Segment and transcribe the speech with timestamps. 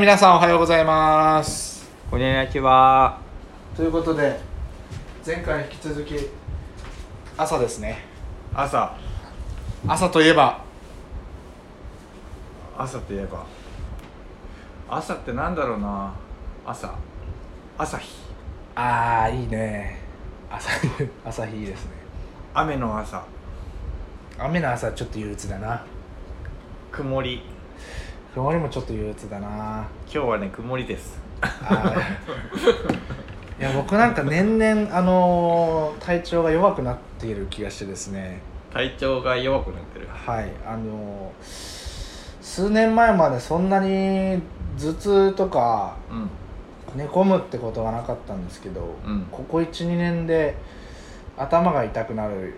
[0.00, 3.18] 皆さんおはようございますこんにちは。
[3.76, 4.38] ということで
[5.26, 6.14] 前回引き続き
[7.36, 7.98] 朝ですね
[8.54, 8.96] 朝。
[9.88, 10.62] 朝といえば
[12.76, 13.44] 朝といえば。
[14.88, 16.14] 朝ってなんだろうな。
[16.64, 16.94] 朝。
[17.76, 18.20] 朝日。
[18.76, 19.98] ああいいね
[20.48, 20.70] 朝
[21.24, 21.90] 朝日いいですね
[22.54, 23.24] 雨の朝。
[24.38, 25.84] 雨の朝ちょっと憂鬱だな
[26.92, 27.57] 曇り。
[28.38, 31.20] 曇りもちょっと憂鬱だな今日はね、曇りです。
[33.58, 38.40] いや僕なんか年々あのー体調が弱くなっている気がしてですね
[38.72, 40.06] 体調が弱くなってる。
[40.06, 41.44] はいあのー
[42.40, 44.40] 数年前までそんなに
[44.78, 46.30] 頭痛とかうん。
[46.96, 50.54] 寝込むってことがなかったんですけど、うんここ12年で
[51.36, 52.54] 頭が痛くなる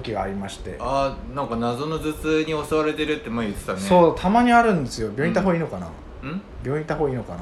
[0.00, 3.80] 時がありまして、あー、なんか謎の頭痛に襲われてるって前言ってたね。
[3.80, 5.08] そうたまにあるんですよ。
[5.08, 5.88] 病院行った方がいいのかな、
[6.22, 6.26] う。
[6.26, 6.42] ん。
[6.64, 7.40] 病院行った方がいいのかな、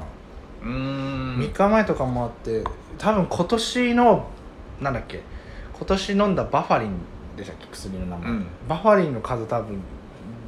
[0.63, 1.39] うーん。
[1.39, 2.65] 3日前とかもあって
[2.99, 4.29] 多分今年の
[4.81, 5.21] なんだっけ？
[5.77, 6.91] 今年飲んだバファリン
[7.37, 7.67] でしたっけ？
[7.73, 8.47] 薬の名前、うん。
[8.69, 9.81] バファリンの数多分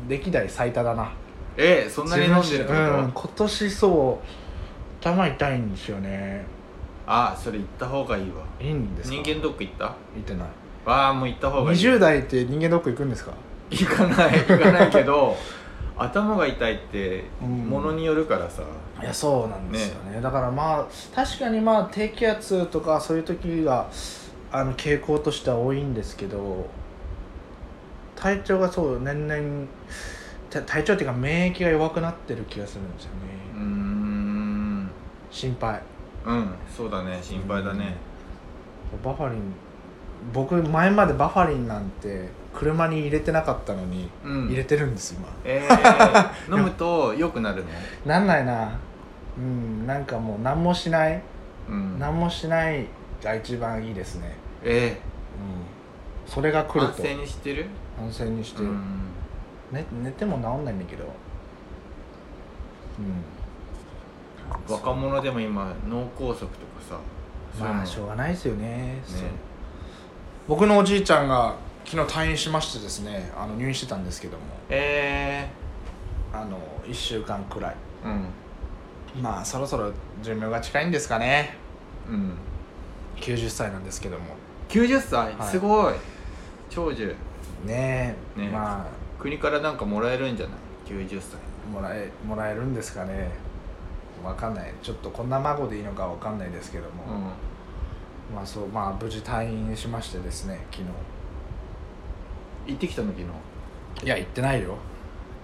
[0.09, 1.11] 歴代最多だな。
[1.57, 6.45] え、そんなに飲んでるってこと、うん、今年そう頭痛いんですよね。
[7.07, 8.45] あ、それ行った方がいいわ。
[8.61, 9.17] いいんですか？
[9.23, 9.85] 人間ドック行った？
[9.85, 10.49] 行ってない
[10.85, 11.79] わあ、もう行った方がいい。
[11.79, 13.33] 20代って人間ドック行くんですか？
[13.71, 15.35] 行かない行かないけど
[15.97, 17.49] 頭が痛いってうん。
[17.69, 18.63] ものによるからさ、
[19.01, 20.21] いやそうなんですよね。
[20.21, 23.87] だからまあ確かにまあ低気圧とかそういう時が
[24.53, 26.67] あの傾向としては多いんですけど
[28.17, 29.67] 体調がそう年々
[30.51, 33.11] た体調っていうか免疫が弱くなってる気がするんですよ
[33.57, 33.61] ね。
[33.65, 34.91] ん。
[35.31, 35.81] 心配。
[36.27, 37.97] うんそうだね心配だね、
[39.05, 39.41] バファリン
[40.33, 44.47] 僕前までバファリンなんて車に入れてなかったのにうん。
[44.47, 45.29] 入れてるんです今。
[45.45, 47.71] えー、 飲むと良くなるの？
[48.07, 48.71] なんないな。
[49.37, 51.21] うんなんかもう何もしない。
[51.69, 51.99] うん。
[51.99, 52.87] 何もしない
[53.23, 54.37] が一番いいですね。
[54.63, 54.99] え
[56.27, 56.33] うん。
[56.33, 57.03] それが来ー、ると。
[57.03, 57.67] 安静にしてる？
[58.01, 58.81] 安静にして、うん。
[59.73, 61.05] ね、寝ても治んないんだけど。
[62.99, 63.03] う
[64.71, 64.73] ん。
[64.75, 66.51] 若者でも今脳梗塞とか
[66.89, 66.99] さ
[67.61, 69.01] まあしょうがないですよね。
[69.05, 69.23] そう。
[69.23, 69.29] ね
[70.47, 71.57] 僕のおじいちゃんが
[71.87, 74.43] 昨日退院しましてですねあの入院してたんですけども。
[74.69, 75.49] え
[76.33, 77.77] あの1週間くらい。
[78.05, 78.09] ー、
[79.17, 79.23] うん。
[79.23, 81.57] まあそろそろ寿命が近いんですかね。
[82.09, 82.37] うん。
[83.17, 84.25] 90歳なんですけども。
[84.69, 85.49] 90歳、はい。
[85.49, 85.95] すごい。
[86.69, 87.15] 長寿。
[87.65, 88.41] ねえ。
[88.41, 88.87] ねま
[89.19, 90.57] 国からなんかもらえるんじゃない
[90.87, 91.39] ？90歳。
[91.39, 93.31] あもらえもらえるんですかね。
[94.23, 94.73] わかんない。
[94.83, 97.54] ちょっとこんな孫でいいのかわかんないですけども、う
[98.33, 100.87] まあそうまあ無事退院しましてですね昨ん
[102.67, 103.27] 行ってきたの昨日？
[104.01, 104.77] 日いや行ってないよ。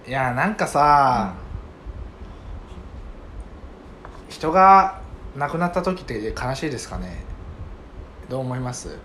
[0.07, 1.35] いやなんかさ、
[4.29, 4.99] 人が
[5.37, 7.23] 亡くなった時って悲しいですかね？
[8.29, 8.97] どう思います？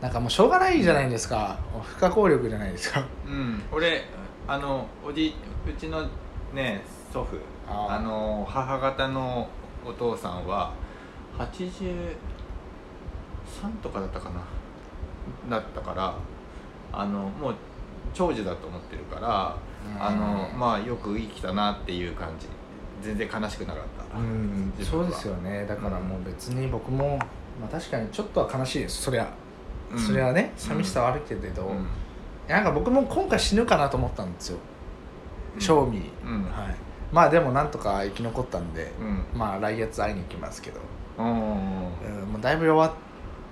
[0.00, 1.58] なんかもうしょうがないじゃないですか。
[1.82, 3.04] 不可抗力じゃないですか。
[3.26, 3.62] うん。
[3.72, 4.04] 俺
[4.46, 5.34] あのおじ
[5.66, 6.06] うちの
[6.52, 7.96] ね祖父あー。
[7.96, 9.48] あの母方の
[9.84, 10.72] お父さんは
[13.62, 14.40] 83とかだったかな。
[15.48, 16.14] だったから
[16.92, 17.54] あのもう
[18.12, 19.56] 長寿だと思ってるから
[19.98, 22.46] あのまあよく生きたなっていう感じ。
[23.02, 24.18] 全然悲しくなかった。
[24.18, 24.72] うん。
[24.80, 25.66] そうですよね。
[25.66, 27.18] だからもう別に僕も、
[27.60, 29.02] まあ、確かにちょっとは悲しいです。
[29.02, 29.28] そりゃ、
[29.92, 29.98] うん。
[29.98, 31.86] それはね寂しさはあるけれど、うん。
[32.48, 34.58] なんか僕も今回死ぬかなと思ったんですよ。
[35.58, 36.44] 正味、うん。
[36.44, 36.76] はい。
[37.12, 39.38] まあでもなんとか生き残ったんで、うん。
[39.38, 40.80] まあ来月会いに行きますけど、
[41.18, 41.26] うん。
[41.26, 41.32] うん、
[42.32, 42.92] もうだいぶ弱っ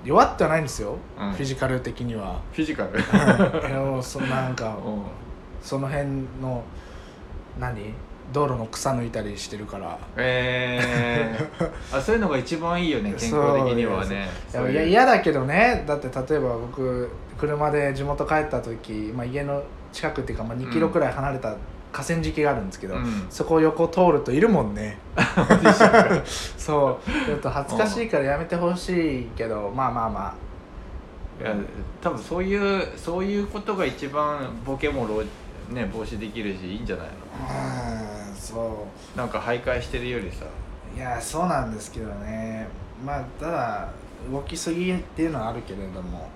[0.05, 1.33] 弱ってはないんですよ、うん。
[1.33, 2.41] フィジカル的には。
[2.53, 2.99] フィジカル？
[2.99, 5.03] うそのなんか うん。
[5.63, 6.09] その辺
[6.41, 6.63] の
[7.59, 7.95] 何？
[8.33, 9.99] 道路の草抜いたりしてるから。
[10.17, 14.29] えー、 あそういうのが一番いいよね健康的にはね。
[14.71, 15.85] いや嫌だけどね。
[15.87, 21.57] だって例えば僕車で地元帰った時、まあ、家の近くっていうか、まあ、2キロくらい離れた
[21.93, 23.27] 河川敷があるんですけど、うん。
[23.29, 24.99] そこを横通るといるもんね。
[26.57, 27.27] そう。
[27.27, 30.35] ちょっと恥ずかしいからやめてほしいけどまあまあまあ。
[31.41, 31.55] いや
[32.01, 35.23] 多分そういうそういうことが一番ボケもろ
[35.75, 37.13] ね防止できるしいいんじゃないの？
[38.29, 40.45] うんそなんか徘徊してるよりさ。
[40.95, 42.69] ういやそうなんですけどね。
[43.05, 43.89] まあただ
[44.31, 46.29] 動きすぎっていうのはあるけれども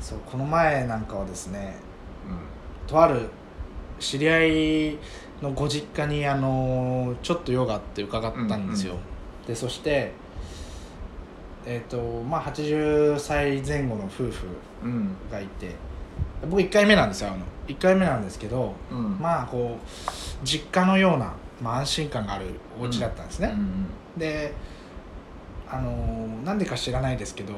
[0.00, 1.76] そうこの前なんかはですね
[2.86, 3.28] とある
[3.98, 4.98] 知り合い
[5.42, 8.98] のご実家にあのちょっと用があって伺ったんですよ、うん
[9.46, 10.10] でそして
[11.64, 11.98] えっ、と
[12.28, 14.32] まあ80歳前後の夫婦
[14.82, 14.90] うん。
[14.90, 15.70] うんがいて。
[16.48, 17.44] 僕1回目なんですよあの。
[17.68, 19.18] 1回目なんですけどうん。
[19.20, 21.32] まあこう実家のような
[21.62, 22.46] まあ、安心感がある
[22.78, 23.54] お家だったんですね、
[24.16, 24.52] で
[25.68, 27.54] あのーなんでか知らないですけど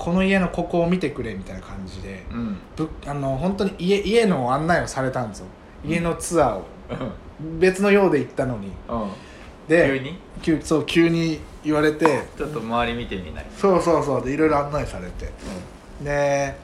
[0.00, 2.56] この家のここを見てくれみたいな感じでうん。
[2.74, 5.46] ぶあの本当に家家の案内をされたんですよ。
[5.84, 6.64] 家のツアーを。
[7.58, 8.68] 別のようで行ったのに。
[8.88, 9.10] うん。
[9.68, 10.18] で急に？
[10.42, 12.22] 急そう急に言われて。
[12.34, 13.46] ちょっと周り見てみない。
[13.54, 14.24] そうそうそう。
[14.24, 15.30] でいろいろ案内されて。
[16.02, 16.56] で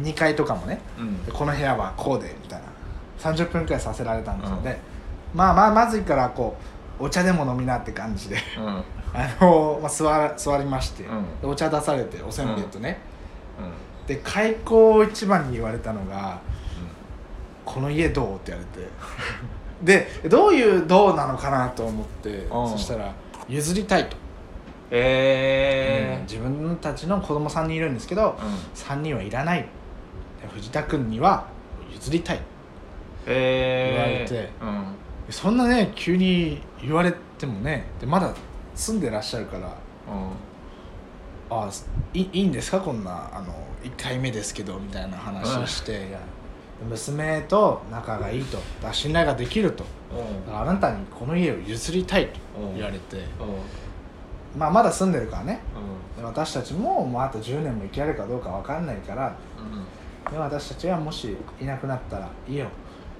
[0.00, 0.80] 2階とかもね。
[1.32, 2.66] この部屋はこうでみたいな。
[3.18, 4.58] 30分くらいさせられたんですよ。
[4.58, 4.62] うん。
[4.62, 4.78] で、
[5.34, 6.56] まあまあまずいからこ
[7.00, 8.36] うお茶でも飲みなって感じで。
[8.58, 8.84] うんうん
[9.16, 11.40] あの、まあ、座ら座りまして、うん。
[11.40, 12.98] でお茶出されておせんべいとね、
[13.58, 14.06] うん。
[14.06, 16.38] で開口一番に言われたのが
[17.64, 18.88] 「この家どう?」って言われて。
[19.82, 22.68] でどういうどうなのかなと思ってうん。
[22.70, 23.12] そしたら
[23.48, 24.16] 「譲りたい」と、
[24.90, 29.00] えうん自分たちの子供3人いるんですけどーうん。
[29.00, 29.60] 3人はいらない。
[29.60, 29.66] で
[30.52, 31.46] 藤田君には
[31.92, 32.40] 譲りたい。
[33.26, 33.94] えー。
[33.94, 34.50] 言われて。
[34.62, 34.96] うん。
[35.30, 38.32] そんなね急に言われてもねでまだ
[38.76, 40.30] 住んでらっしゃるからうん。
[41.48, 41.70] あ
[42.14, 46.20] いいいんですかこんなあの1回目ですけどみたいな話をして、いや
[46.88, 48.58] 娘と仲がいいと。
[48.92, 49.84] 信頼ができると。
[50.46, 52.40] だからあなたにこの家を譲りたいと
[52.74, 53.22] 言われて、
[54.56, 55.60] まあ、まだ住んでるからね。
[56.16, 59.36] で私たちももうあと10年も生きられるかどうか分かんないから。
[60.30, 62.66] で私たちはもしいなくなったら家を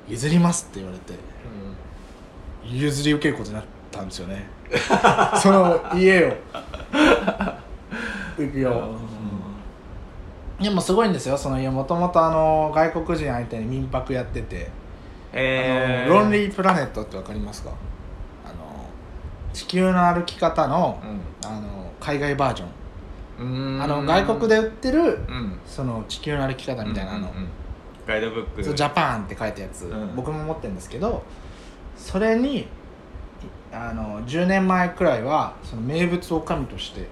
[0.09, 1.15] 譲りますって言われて。
[2.69, 3.65] 譲り受けることになっ
[3.97, 4.47] たんですよね。
[5.41, 6.33] その家を。
[8.39, 8.91] 行くよ、
[10.61, 11.37] でもすごいんですよ。
[11.37, 14.71] その家もともとあの外国人相手に民泊やってて、
[15.33, 16.13] えー。
[16.13, 17.71] あのロンリープラネットってわかりますか？
[18.45, 18.55] あの
[19.53, 20.99] 地球の歩き方の,、
[21.45, 22.69] あの海外バージョン。
[23.39, 23.83] うん。
[23.83, 25.59] あの外国で売ってるうん。
[25.67, 27.49] その地球の歩き方みたいなの、うんうんうん。
[28.07, 28.63] ガイドブック。
[28.63, 30.15] ジャパンって書いたやつ、うん。
[30.15, 31.23] 僕も持ってるんですけど
[31.97, 32.67] それにい
[33.73, 37.07] あの10年前くらいはその名物おかみとして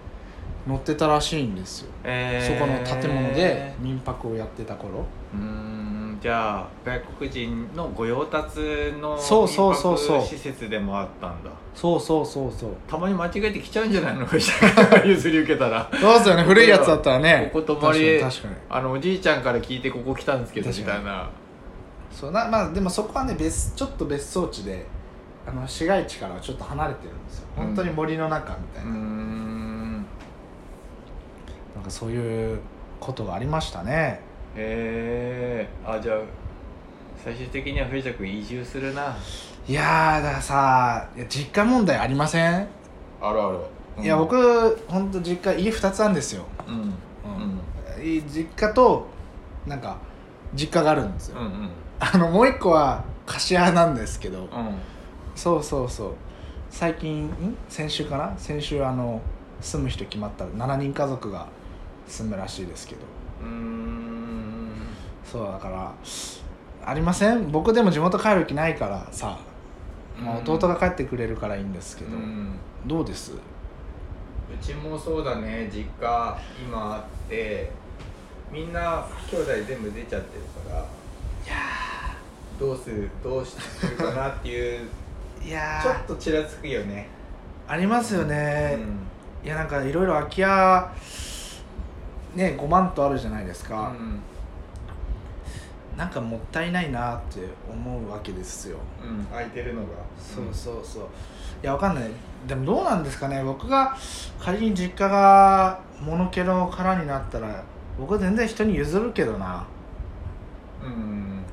[0.67, 2.59] 乗ってたらしいんですよ、えー。
[2.59, 5.05] そこの建物で民泊をやってた頃。
[5.35, 8.61] うーんじゃあ外国人の御用達
[8.99, 10.17] のそうそうそうそう。
[10.19, 11.51] 民泊施設でもあったんだ。
[11.75, 12.71] そうそうそうそう。
[12.89, 14.23] たまに間違えて来ちゃうんじゃないの
[15.05, 15.91] 譲り受けたら。
[15.93, 16.45] そうですよね。
[16.45, 17.51] 古いやつだったらね。
[17.53, 18.55] ここ泊まり確かに確かに。
[18.71, 21.05] あのおじいちゃんから聞いてここ来たんですけどみ確かに。
[21.05, 21.29] たいな
[22.11, 24.87] そうなまあでもそこはね別ちょっと別荘地で
[25.46, 27.49] あの市街地からはちょっと離れてるんですよ。
[27.58, 27.64] うん。
[27.67, 30.06] 本当に森の中みたいうな、ーん。
[31.75, 32.61] なんかそういう
[33.00, 34.20] ことがありましたね。
[34.56, 36.19] へえあじゃあ
[37.23, 39.17] 最終的には藤田君移住するな。
[39.67, 42.69] いやーだからさ実家問題ありません、
[43.20, 43.58] あるある。
[44.02, 46.94] いや僕本当実家家2つあるんですよ、うん。
[47.96, 48.06] うん。
[48.06, 49.06] い実家と
[49.67, 49.96] なんか
[50.55, 51.70] 実家があるんですよ、うんうん。
[51.99, 54.49] あのもう一個は貸家なんですけど、うん
[55.34, 56.10] そうそうそう。
[56.70, 57.56] 最近ん？
[57.69, 58.34] 先週かな？
[58.36, 59.20] 先週あの
[59.60, 60.44] 住む人決まった。
[60.44, 61.46] 7人家族が
[62.06, 63.00] 住むらしいですけど。
[63.42, 64.70] うーん。
[65.25, 65.94] そうだから
[66.86, 67.50] ありません？
[67.50, 69.38] 僕でも地元帰る気ないからさ、
[70.19, 70.50] まあうん。
[70.50, 72.52] 弟が帰ってくれるからいいんですけど、うん。
[72.86, 73.32] どうです？
[73.32, 73.36] う
[74.60, 75.69] ちもそうだね。
[75.72, 77.70] 実家今あって
[78.52, 80.81] みんな兄弟全部出ちゃってるから。
[80.81, 80.82] い
[81.48, 81.54] や
[82.60, 83.10] どうする？
[83.22, 84.88] どうするかなっていう
[85.44, 87.06] いやちょっとちらつくよね。
[87.69, 89.46] ありますよね、うん。
[89.46, 90.93] いやなんかいろいろ空き家
[92.34, 94.20] ね5万とあるじゃないですか、うん。
[95.98, 99.24] なんかもったいないなって思うわけですよ、うん。
[99.27, 99.89] 空いてるのが。
[100.19, 101.03] そうそうそう。
[101.63, 102.10] いやわかんない。
[102.46, 103.43] でもどうなんですかね。
[103.44, 103.96] 僕が
[104.41, 107.63] 仮に実家が物気の殻になったら
[107.98, 109.67] 僕は全然人に譲るけどな、
[110.82, 111.44] うんうん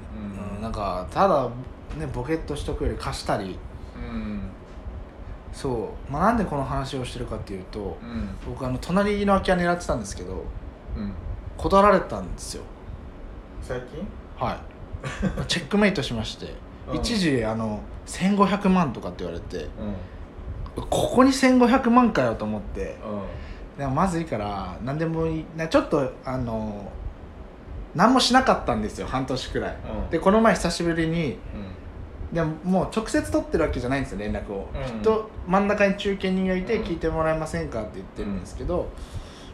[0.55, 0.61] うん。
[0.61, 1.49] なんかただ
[1.97, 3.43] ねボケっとしとくより貸したり。
[3.45, 3.70] うん
[5.53, 8.29] そう、まあ、なんでこの話をしてるかっていうとうん。
[8.47, 10.45] 僕あの隣の空き家狙ってたんですけど
[10.97, 11.13] うん。
[11.57, 12.63] 断られたんですよ。
[13.61, 14.07] 最近？
[14.37, 14.57] はい。
[15.47, 16.53] チェックメイトしまして
[16.89, 16.95] うん。
[16.97, 19.69] 一時あの1500万とかって言われてうん。
[20.75, 22.97] ここに1500万かよと思って
[23.75, 23.77] うん。
[23.77, 26.91] でもまずいから何でもいいなちょっとあの
[27.93, 29.75] 何もしなかったんですよ半年くらい。
[30.03, 30.09] うん。
[30.09, 31.37] でこの前久しぶりにうん
[32.33, 34.83] でももう直接取ってるわけじゃないんですよ連絡を、うん。
[34.83, 36.83] きっと真ん中に中堅人がいてうん。
[36.83, 38.87] 聞いてもらえませんかって言ってるんですけど、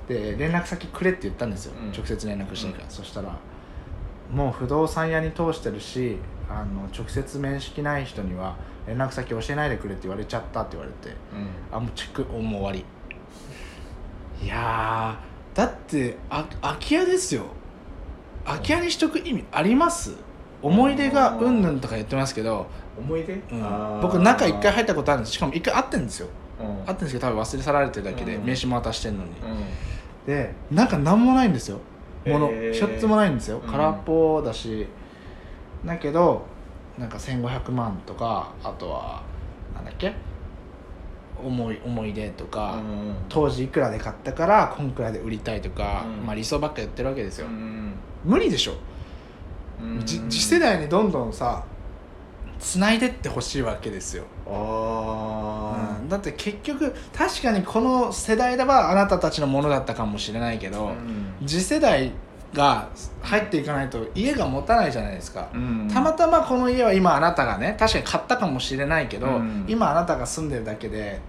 [0.08, 1.92] で連絡先くれって言ったんですよ、うん。
[1.92, 3.38] 直接連絡してから、そしたら
[4.32, 6.18] もう不動産屋に通してるし
[6.50, 8.56] あの直接面識ない人には
[8.86, 11.76] 連絡先教えないでくれって言われちゃったって言われてうん。
[11.76, 12.86] あもうチェックおもう終わ
[14.40, 14.46] り。
[14.46, 17.46] いやーだってあ空き家ですよ。
[18.46, 20.16] 空き家にしとく意味あります？
[20.68, 24.00] 思い出がうんぬんとか言ってますけど思い出、うん。
[24.02, 25.34] 僕中一回入ったことあるんです。
[25.34, 26.28] しかも一回会ってんですよ。
[26.60, 26.86] うん。
[26.86, 28.46] 会ってんですけど多分忘れ去られてるだけでうん。
[28.46, 29.36] 名刺も渡してんのに、うん。
[30.26, 31.80] で中何もないんですよ。
[32.26, 33.62] もの一つもないんですよ。
[33.64, 33.72] うん。
[33.72, 34.88] 空っぽだし、
[35.86, 36.46] だけど
[36.98, 39.22] なんか1500万とかあとは
[39.76, 40.14] なんだっけ？
[41.42, 46.26] 思い思い出とか、うん当時いくらで買ったからこんくらいで売りたいとか、うん。
[46.26, 47.94] まあ理想ばっか言ってるわけですよ、うん
[48.26, 48.78] 無理でしょ、うん
[50.04, 51.64] じ次世代にどんどんさ
[52.60, 56.10] つないでってほしいわけですよ、あうん。
[56.10, 60.92] だって結局確かにこの世代ではあなたたちのものだったかもしれないけあど、
[61.46, 62.12] 次世代
[62.54, 62.90] が
[63.22, 65.50] 入っていかないと家が持たないじゃないですか、
[65.94, 69.66] たまたまこの家は今あなたがね確かに買ったかもしれないけど、うん。
[69.68, 71.20] 今あなたが住んでるだけで、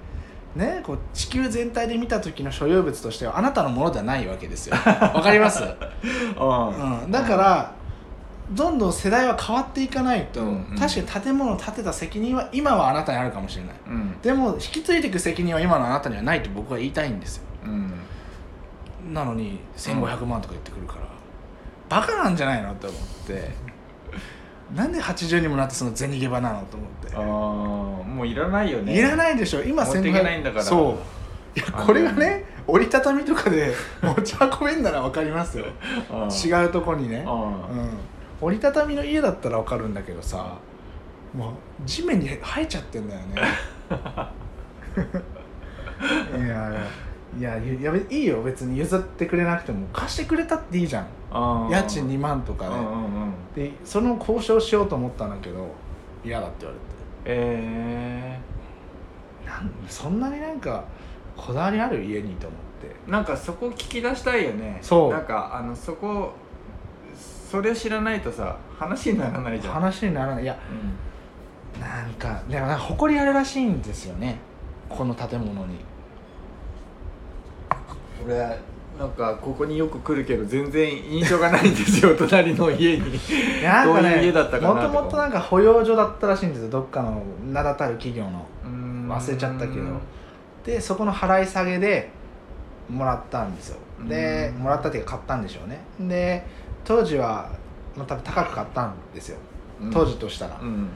[0.56, 4.76] ね、こう地球全体で見た時の所有物としてはあなたのものではないわけですよ。
[5.14, 5.62] わかります、
[6.38, 7.77] あうん、だから
[8.52, 10.76] どんどん世代は変わっていかないと、うんうん。
[10.78, 13.74] 確かに建物を建てた責任は今はあなたにあるかもしれない。
[13.86, 14.20] うん。
[14.20, 17.42] でも引き継いでいく責任は今のあなたにはないと僕は言いたいんですよ。
[17.64, 17.92] うん。
[19.12, 21.08] なのに1500万とか言ってくるから、
[21.88, 23.50] バカなんじゃないのって思って
[24.74, 27.16] なんで80にもなってその銭ゲバなのと思って。
[27.16, 28.98] ああもういらないよね。
[28.98, 29.62] いらないでしょ。
[29.62, 30.64] 今持っていけないんだから。
[30.64, 30.98] そ
[31.56, 31.58] う。
[31.58, 35.64] いやこれがね折りたたみとかで持ち運べんなら分かりますよ。
[36.30, 37.90] 違うとこにね、あうん、
[38.40, 40.58] 折りたたみの家だったら分かるんだけどさ
[41.34, 41.52] もう
[41.84, 43.42] 地面に生えちゃってんだよね。
[46.38, 46.72] いや
[47.38, 48.42] いやいやいいよ。
[48.42, 49.86] 別に譲ってくれなくても。
[49.92, 51.06] 貸してくれたっていいじゃん。
[51.70, 52.86] 家賃2万とかね、うんうんう
[53.26, 53.32] ん。
[53.54, 55.68] でその交渉しようと思ったんだけど
[56.24, 56.86] 嫌だって言われて。
[57.26, 58.40] え
[59.44, 60.84] なんそんなになんか
[61.36, 62.96] こだわりある家にと思って。
[63.06, 64.78] ー、なんかそこ聞き出したいよね。
[64.80, 65.10] そう。
[65.12, 66.32] なんかあのそこ
[67.50, 69.74] それ知らないとさ話にならないじゃん。
[69.74, 70.44] 話にならない。
[70.44, 70.58] いや
[71.80, 74.38] なんかでもなんか誇りあるらしいんですよね。
[74.88, 75.76] この建物に。
[78.26, 78.58] うん、俺
[78.98, 82.14] なんかここによく来るけど全然印象がないんですよ。
[82.18, 83.18] 隣の家に。
[83.62, 84.88] なんかねどういう家だったかなとか。
[84.88, 88.44] もともとなんか保養所だったらしいんですよどっかの名だたる企業の。
[89.08, 89.84] 忘忘れちゃったけど。
[90.66, 92.10] でそこの払い下げで
[92.90, 93.78] もらったんですよ。
[94.06, 94.62] でうん。
[94.64, 95.80] もらったっていうか買ったんでしょうね。
[95.98, 96.44] で
[96.88, 97.50] 当時は、
[97.94, 99.36] まあ、多分高く買ったんですよ。
[99.92, 100.88] 当時としたら、うん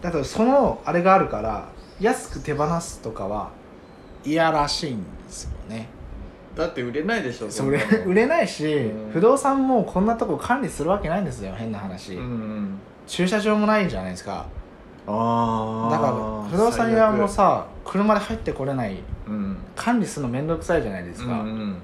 [0.00, 1.68] だからそのあれがあるから
[2.00, 3.50] 安く手放すとかは
[4.24, 5.88] 嫌らしいんですよね。
[6.56, 8.04] だって売れないでしょそれんなの。
[8.06, 9.12] 売れないし、うん。
[9.12, 14.46] 不動産もこんなとこ管理するわけないんですよ変な話、うんうん駐車場もないじゃないですか。
[15.06, 18.96] ああだから不動産屋もさ車で入ってこれない。
[19.28, 19.58] うん。
[19.76, 21.82] 管理するの面倒くさいじゃないですか、うんうん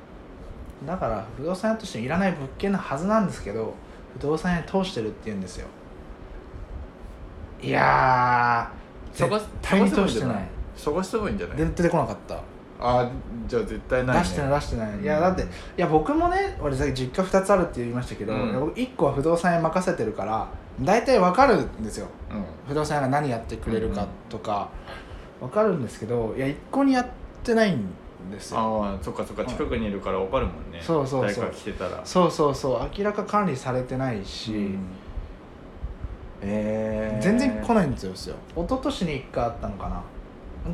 [0.84, 3.74] だから不動産屋としていらない物件のはずなんですけど
[4.14, 5.66] 不動産屋に通してるって言うんですよ。
[7.62, 10.48] いやー探絶対に通してない。
[10.76, 11.56] 探せばいいんじゃない？
[11.56, 12.40] 出てこなかった。
[12.78, 13.10] あ
[13.46, 15.02] じゃあ絶対ない、ね、出してない出してない、うん。
[15.02, 15.46] いやだってい
[15.78, 18.60] や僕もね俺さっき実家2つあるって言いましたけど、うん。
[18.60, 20.46] 僕1個は不動産屋任せてるから
[20.82, 22.08] 大体わかるんですよ。
[22.30, 22.44] うん。
[22.68, 24.68] 不動産屋が何やってくれるかとか
[25.40, 27.06] わかるんですけどいや一個にやっ
[27.42, 27.86] てないん
[28.30, 28.58] ですよ。
[28.58, 30.80] ああそっかそっか近くにいるから分かるもんね。
[30.80, 31.44] そうそうそう。
[31.44, 32.00] 誰か来てたら。
[32.04, 32.90] そうそうそう。
[32.96, 34.78] 明らか管理されてないし、うん。
[36.42, 38.34] えー、全然来ないんですよ一
[38.68, 40.02] 昨年に1回あったのかな。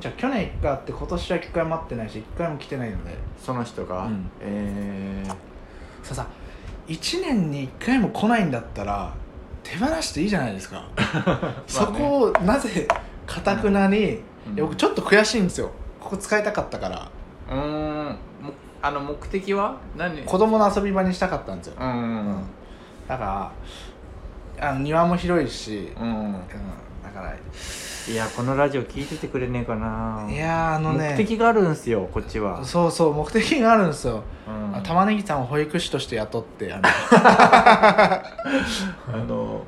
[0.00, 3.16] じゃあ去年1回あって今年は1回待ってないし1回も来てないので。
[3.38, 4.30] その人が、うん。
[4.40, 6.26] えー、ささ
[6.88, 9.14] 1年に1回も来ないんだったら
[9.62, 10.88] 手放していいじゃないですか。
[11.66, 12.88] そこをなぜ
[13.26, 14.56] かたくなに、うん。
[14.56, 15.70] 僕ちょっと悔しいんですよ。
[16.00, 17.08] ここ使いたかったから
[17.52, 18.18] うーん。
[18.42, 19.78] もあの目的は？
[19.96, 20.22] 何？
[20.22, 21.86] 子供の遊び場にしたかったんですよ、うん。
[21.86, 21.90] う
[22.32, 22.44] ん
[23.08, 23.52] だか
[24.58, 26.32] らあの庭も広いし、うん、うんうん、
[27.02, 30.26] だからいやこのラジオ聞いててくれねえかな。
[30.30, 38.22] いやーあのね目的があるんすよこっちは、そうそう目的があるんですよ、うん、あ玉ねぎさんを保育士として雇ってあの あ
[39.28, 39.62] の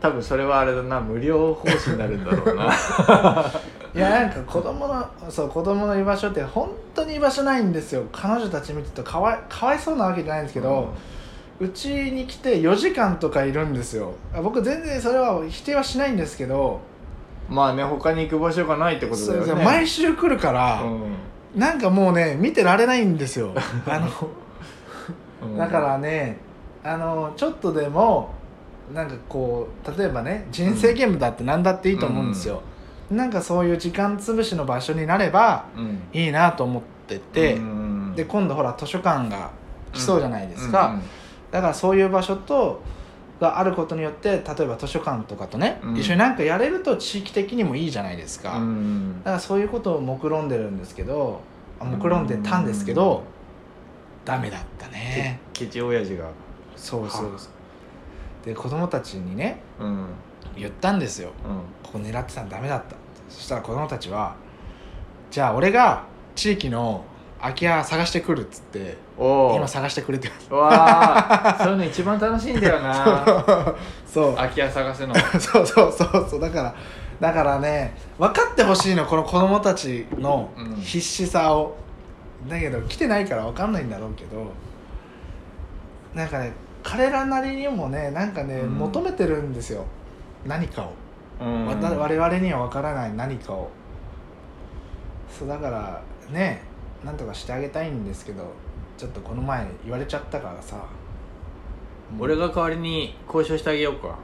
[0.00, 2.72] 多分それはあれだな無料奉仕になるんだろうな
[3.94, 8.04] いやなんか子供のそう子供の居場所って本当に居場所ないんですよ。
[8.12, 10.92] 彼女たち見てるとかわいかわいそうなわけじゃないんですけど
[11.60, 14.14] うち、に来て4時間とかいるんですよ。
[14.32, 16.80] あ僕全然それは否定はしないんですけど、
[17.48, 19.64] まあね他に行く場所がないってことだよね。
[19.64, 23.52] 毎週来るから、うなんかもうね見てられないんですよ。
[23.88, 26.38] あのだからね
[26.84, 28.30] あのちょっとでも
[28.94, 32.62] なんかこう例えばね人生ゲームだって何だっていいと思うんですよ、
[33.10, 36.02] なんかそういう時間潰しの場所になればうん。
[36.12, 38.14] いいなと思ってて、うん。
[38.14, 39.50] で今度ほら図書館が
[39.92, 41.02] 来そうじゃないですか、うんうん
[41.50, 42.82] だからそういう場所と
[43.40, 45.96] があることによって例えば図書館とかとね、うん。
[45.96, 49.22] 一緒になんかやれると地域的にもいいじゃないですか、うん。
[49.24, 51.40] だからそういうことを目論んでるんですけど
[51.80, 53.22] あ目論んでたんですけど、
[54.26, 55.40] ダメだったね。
[55.54, 56.26] ケチ親父が。
[56.76, 58.44] そうそうそう。
[58.44, 59.60] で子供たちにね
[60.54, 61.30] 言ったんですよ。
[61.82, 62.94] ここ狙ってたらダメだった
[63.28, 64.36] そしたら子供たちは
[65.30, 66.04] じゃあ俺が
[66.34, 67.04] 地域の
[67.40, 70.52] 空き家探してくるっつって今探してくれてます。
[70.52, 71.58] わあ。
[71.62, 73.74] そういうの一番楽しいんだよな。
[74.06, 74.34] そう。
[74.34, 75.14] 空き家探すの。
[75.38, 76.40] そうそうそうそう。
[76.40, 76.74] だから
[77.20, 80.74] だからね分かってほしいのこの子供たちのうん。
[80.76, 81.76] 必死さを、
[82.48, 84.52] だけど来てないから分かんないんだろうけど
[86.14, 88.70] なんかね彼らなりにもねなんかね、うん。
[88.78, 89.84] 求めてるんですよ。
[90.46, 90.92] 何かを、
[91.40, 91.66] うん。
[91.66, 93.70] わた我々には分からない何かを。
[95.38, 96.62] そうだからね
[97.04, 98.52] なんとかしてあげたいんですけど
[98.96, 100.84] ちょっとこの前言われちゃったからさ。
[102.18, 104.16] 俺が代わりに交渉してあげようか。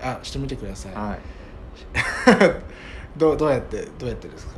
[0.00, 1.18] あしてみてください、はい。
[3.18, 4.54] どうどうやってどうやってですか？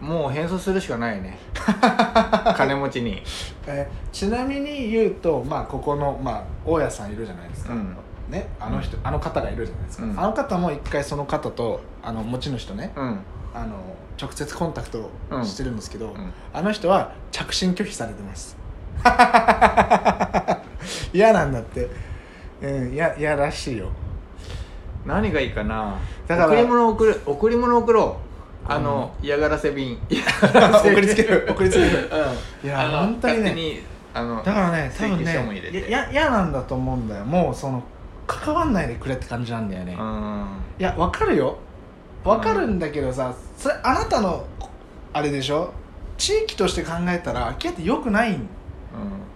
[0.00, 1.38] もう変装するしかないね。
[2.56, 3.22] 金持ちに。
[3.66, 7.96] えちなみに言うと、まあ、ここの、まあ、大家さんいるじゃないですか、うん
[8.32, 10.18] ね、あの人、あの方がいるじゃないですか、うん。
[10.18, 13.18] あの方も一回その方とあの持ち主とねうん。
[13.54, 13.76] あの
[14.20, 15.46] 直接コンタクトうん。
[15.46, 16.32] してるんですけど、うん。
[16.52, 18.56] あの人は着信拒否されてます。
[21.12, 21.88] 嫌なんだって。
[22.62, 23.88] うん嫌嫌らしいよ。
[25.04, 25.98] 何がいいかな？
[26.26, 28.16] だから贈り物送る贈り物送ろ
[28.68, 28.72] う。
[28.72, 29.98] あの、嫌がらせ便。
[30.08, 32.08] 送りつける 送りつける。
[32.62, 32.68] うん。
[32.68, 33.82] いや本当にね。
[34.14, 35.62] あのだからね多分ね
[36.10, 37.24] 嫌なんだと思うんだよ。
[37.24, 37.82] もうその
[38.26, 40.46] 関わんないでくれって感じなんだよね、うん。
[40.78, 41.58] いやわかるよ。
[42.24, 44.44] わかるんだけどさ、それあなたの
[45.12, 45.72] あれでしょ？
[46.16, 48.48] 地域として考えたら空き家ってよくないん。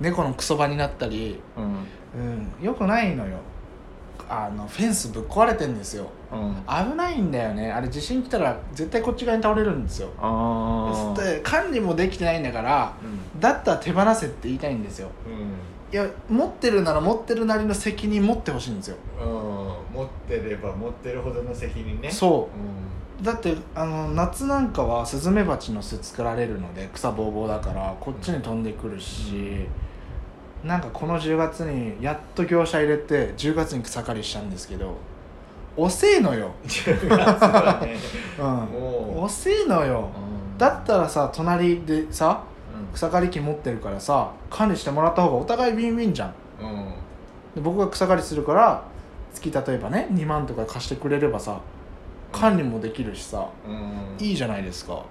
[0.00, 1.40] 猫のクソ場になったり。
[1.56, 1.64] うん。
[1.64, 2.50] うん。
[2.60, 3.38] うんよくないのよ。
[4.28, 6.06] あのフェンスぶっ壊れてんですよ。
[6.32, 6.54] うん。
[6.66, 7.70] 危ないんだよね。
[7.70, 10.08] あれ地震来たら絶対こっち側に倒れるんですよ。
[10.18, 13.40] ああで管理もできてないんだからうん。
[13.40, 15.10] だったら手放せって言いたいんですよ
[15.92, 18.96] いや持ってるなら持ってるなりの責任持ってほしいんですよ。
[19.20, 19.96] うん。
[19.96, 22.10] 持ってれば持ってるほどの責任ね。
[22.10, 22.48] そ
[23.20, 23.24] う。
[23.24, 29.66] だってあの夏なんかはスズメバチの巣作られるので草ぼうぼうだからこっちに飛んでくるし、
[30.64, 34.96] なんかこの10月にやっと業者入れて10月に草刈りしたんですけど
[35.76, 37.96] 遅えのよ、 そ うだね。
[38.38, 40.10] うん、も遅えのよ。
[40.14, 40.26] う
[40.58, 42.55] だったらさ隣でさうん
[42.94, 46.34] 草刈り機持ってるからさ管理してもらった方がお互いウィンウィンじゃん。
[46.60, 46.92] うん。
[47.54, 48.84] で僕が草刈りするから
[49.32, 51.60] 月例えばね2万とか貸してくれればさ
[52.32, 53.70] 管理もできるしさう
[54.22, 54.24] ん。
[54.24, 55.02] いいじゃないですか。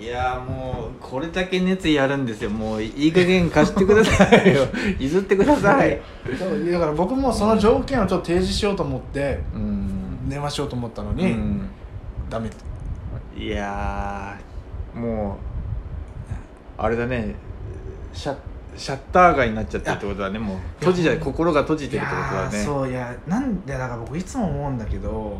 [0.00, 2.50] いやもうこれだけ熱意あるんですよ。
[2.50, 4.62] もういい加減貸してくださいよ。
[5.00, 6.00] 譲ってください。
[6.70, 10.28] だから僕もその条件をちょっと提示しようと思ってうん。
[10.28, 11.68] 電話しようと思ったのうに、ん。
[12.30, 12.48] ダメ。
[13.36, 15.47] いやーもう
[16.78, 17.34] あれだね。
[18.12, 18.36] シャ
[18.76, 20.58] シャッター街になっちゃってるってことだねもう。
[20.78, 22.58] 閉じちゃ心が閉じてるってことだね。
[22.58, 25.38] そういやなんでだから僕いつも思うんだけど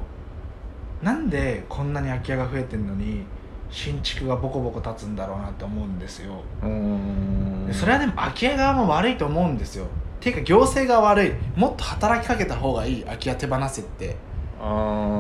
[1.03, 3.23] なんでこんなに空き家が増えてんのに
[3.71, 7.67] 新築がボコボコ建つんだろうなって思うんですよ、うーん。
[7.69, 9.85] でそれはでも空き家側も悪いと思うんですよ。
[9.85, 9.89] っ
[10.21, 11.33] ていうか行政が悪い。
[11.55, 14.17] もっと働きかけた方がいい空き家手放せって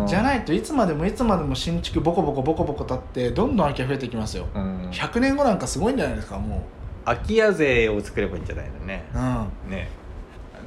[0.09, 4.47] じゃないといつまでもいつまでも新築ボコボコボコボコ建ってどんどん空き家増えていきますよ。
[4.55, 4.91] うん。
[4.91, 6.65] 100年後なんかすごいんじゃないですかも
[7.05, 9.05] 空き家税を作ればいいんじゃないのね。
[9.15, 9.71] ううん。
[9.71, 9.89] ね。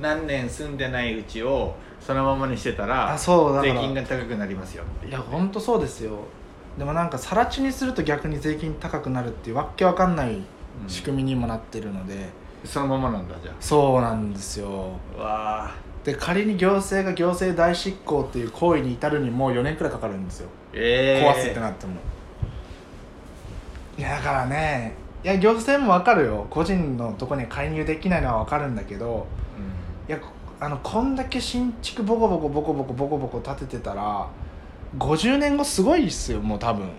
[0.02, 6.20] 何年住んでないうちをそのままにしてたらあそうだか税ら金が高くなりますよっていや本当そうですよ。
[6.78, 10.42] でもなんか更地にすると逆に税金高くなるっていうわっけわかんない
[10.88, 12.30] 仕組みにもなってるので、
[12.64, 14.94] そのままなんだじゃそうなんですよ。
[15.18, 20.50] あわあで仮に行政が行政代執行っていう行為に至るにも4年くらいかかるんですよ。
[20.74, 21.94] ええ壊すってなっても、
[23.98, 26.48] いやだからねいや行政もわかるよ。
[26.50, 29.28] 個人のとこに介入できないのはわかるんだけど
[30.08, 34.28] いやこあのこんだけ新築ボコボコボコボコボコボコ建ててたら
[34.98, 36.90] 50年後すごいっすよもう多分。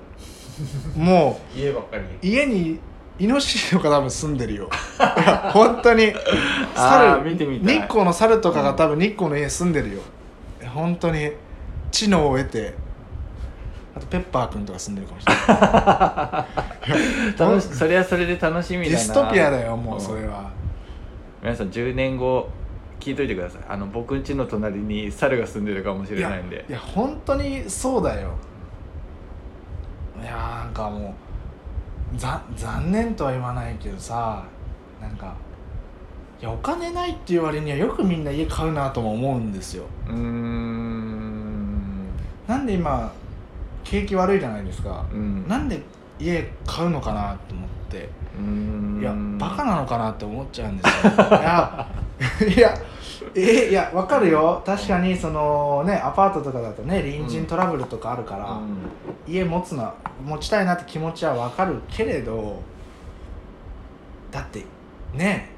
[0.97, 1.59] もう。
[1.59, 2.05] 家ばっかり。
[2.23, 2.79] 家に
[3.19, 4.71] イノシシとか多分住んでるよ。
[4.99, 6.13] い や本当に。
[6.75, 7.31] 猿。
[7.31, 10.01] 見てみ日光の猿とかが多分日光の家住んでるよ、
[10.61, 11.33] いや本当に。
[11.91, 12.75] 知能を得て。
[13.95, 16.47] あとペッパーくんとか住んでるかもしれな
[17.61, 17.63] い。
[17.77, 18.97] それはそれで楽しみだな。
[18.97, 20.51] ディストピアだよもうそれは。
[21.43, 22.49] 皆さん10年後
[22.99, 23.63] 聞いといてください。
[23.69, 26.65] あの僕ん家の隣に猿が住んでるかもしれないんで。
[26.69, 28.31] いや本当にそうだよ。
[30.23, 31.32] いやーなんかもうざ
[32.17, 34.45] 残念とは言わないけどさ
[35.01, 35.35] なんか
[36.41, 39.85] いやお金ないっていう割にはよくみんな家買うなとも思うんですよ。
[40.09, 42.09] うーん。
[42.49, 43.13] なんで今
[43.85, 45.47] 景気悪いじゃないですか、うん。
[45.47, 45.81] なんで
[46.19, 48.09] 家買うのかなと思って。
[49.01, 51.13] いやバカなのかなって思っちゃうんですよ。
[52.49, 52.75] いや
[53.35, 54.63] えいやわかるよ。
[54.65, 58.79] 確かにそのねアパートとかだとね隣人トラブルとかあるから、うん。
[59.27, 62.61] 家持つな持ちたいなって気持ちはわかるけれど
[64.31, 64.65] だって
[65.15, 65.51] ね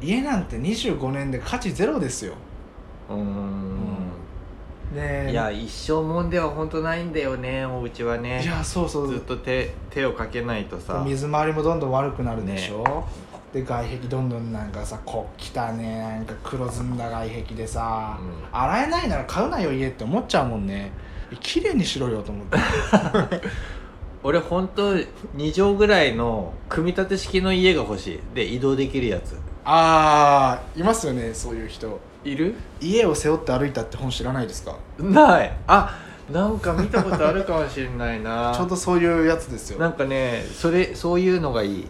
[0.00, 2.34] 家なんて25年で価値ゼロですよ。
[3.08, 3.72] うーん。
[4.94, 8.42] ねいや一生もんでは本当ないんだよねお家はね。
[8.42, 9.08] いやそうそう。
[9.08, 11.02] ずっと手手をかけないとさ。
[11.06, 13.04] 水回りもどんどん悪くなるでしょ、
[13.52, 18.58] で外壁どんどんなんかさこっ汚ねなんか黒ずんだ外壁でさ、うん。
[18.58, 20.90] 洗えないなら買うなよ家って思っちゃうもんね。
[21.40, 22.58] 綺麗にしろよと思って。
[24.24, 25.06] 俺本当2
[25.52, 28.20] 畳ぐらいの組み立て式の家が欲しい。
[28.34, 29.34] で移動できるやつ。
[29.64, 32.00] ああいますよねそういう人。
[32.24, 32.54] いる？
[32.80, 34.76] 家を背負って歩いたって本知らないですか？
[34.98, 35.52] ない。
[35.66, 35.98] あ
[36.32, 38.52] なんか見たことあるかもしれないな。
[38.56, 39.78] ちょうどそういうやつですよ。
[39.80, 41.86] なんかねそれそういうのがいいい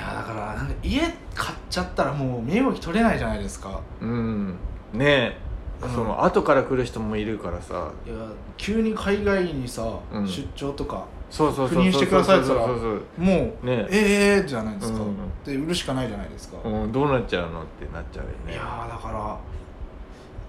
[0.00, 3.80] やだからなんか家買っちゃったらもう身動き取れないじゃないですか。
[4.00, 4.56] うん。
[4.92, 5.36] ねえ、
[5.82, 5.90] うん。
[5.90, 7.90] その後から来る人もいるからさ。
[8.06, 8.14] いや
[8.56, 10.26] 急に海外にさ、うん。
[10.26, 14.36] 出張とかそうそうしてくださいって言ったらもう、ねえ。
[14.38, 15.16] えー、じゃないですか、うん。
[15.44, 16.92] で売るしかないじゃないですか、そううん。
[16.92, 18.52] どうなっちゃうのってなっちゃうよね。
[18.52, 19.38] いやーだから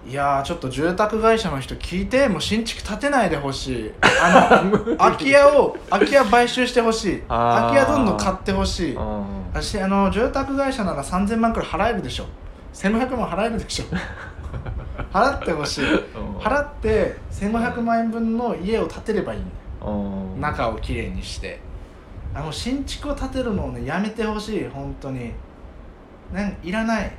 [0.04, 3.92] いやーちょっと住宅会社の人聞いてもう新築建てないでほしい。
[4.02, 7.22] あの空き家を空き家買収してほしい。
[7.28, 7.60] あー。
[7.70, 8.94] 空き家どんどん買ってほしい。
[8.94, 12.24] うん私あの住宅会社なら3000万くらい払えるでしょ。
[12.74, 13.84] 1500万払えるでしょ。
[15.12, 15.84] 払ってほしい。
[16.40, 19.40] 払って1500万円分の家を建てればいい。
[19.40, 20.40] んだようん。
[20.40, 21.60] 中をきれいにして。
[22.34, 25.32] あの新築を建てるのをねやめてほしい本当に。
[26.32, 27.12] なんいらない。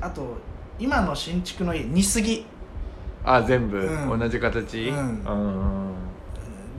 [0.00, 0.38] あと
[0.78, 2.46] 今の新築の家似すぎ。
[3.24, 4.18] あ全部、うん。
[4.18, 4.88] 同じ形？
[4.88, 4.96] うん。
[4.96, 5.94] うん。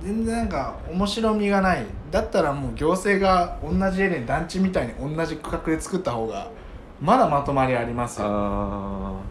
[0.03, 1.85] 全然なんか面白みがない。
[2.11, 6.49] だったらもう行政が同じエリアに団地みたいに同じ区画で作った方が
[7.01, 8.27] まだまとまりありますよ。
[8.27, 9.21] あ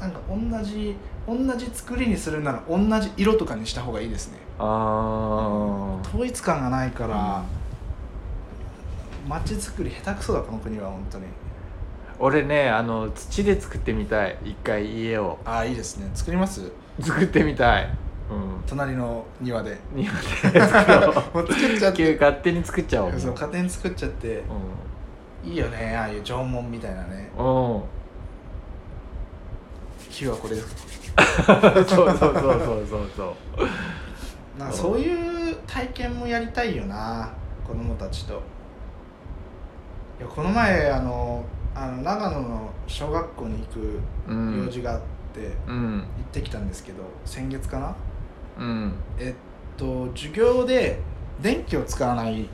[0.00, 4.38] なんか同じ同じ作りにするなら同じ色とかにした方がいいですね。
[4.58, 6.08] ーあー。
[6.08, 7.42] 統一感がないから
[9.28, 11.24] 街づくり下手くそだこの国は本当に
[12.20, 14.36] 俺ねあの土で作ってみたい。
[14.44, 15.38] 一回家を。
[15.44, 16.10] ああいいですね。
[16.14, 16.72] 作ります？
[17.00, 17.84] 作ってみたい。
[18.30, 18.62] うん。
[18.66, 19.78] 隣の庭で。
[19.92, 21.14] 庭で作ろう。
[21.38, 22.14] もう作っちゃって。
[22.14, 23.12] 勝手に作っちゃおう。
[23.12, 24.38] もそう家庭に作っちゃって。
[25.44, 27.30] ういいよねああいう縄文みたいなね。
[27.36, 27.82] ん、うん、
[30.10, 34.58] 木はこれ そうそうそうそうそうそう。
[34.58, 37.30] なんかそういう体験もやりたいよな
[37.66, 38.34] 子供たちと。
[40.18, 41.44] いやこの前あの
[41.80, 44.64] あの長野の小学校に行くうん。
[44.64, 45.00] 用事があっ
[45.32, 45.98] て、うん。
[45.98, 47.96] 行ってきたんですけど先月かな？
[48.58, 48.92] うん。
[49.18, 49.34] えっ
[49.76, 50.98] と授業で
[51.40, 52.48] 電気を使わない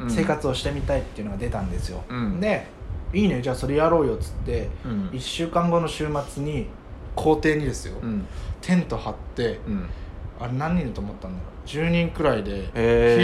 [0.00, 0.10] うん。
[0.10, 2.40] 生活をしてみたいっていうのが出たんですよ、うん。
[2.40, 2.66] で
[3.12, 5.08] いいねじゃあそれやろうよっつってうん。
[5.08, 6.66] 1週間後の週末に
[7.14, 8.26] 校庭にですよ、うん。
[8.62, 9.86] テント張ってうん。
[10.40, 12.70] あれ何人だと思ったんだろう？10人くらいで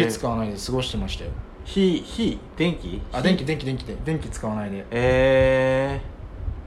[0.06, 1.30] 火使わないで過ごしてましたよ
[1.66, 2.88] 火火電気？
[2.88, 3.02] 火？
[3.12, 4.86] あ電気電気電気で電気使わないで。
[4.90, 6.00] え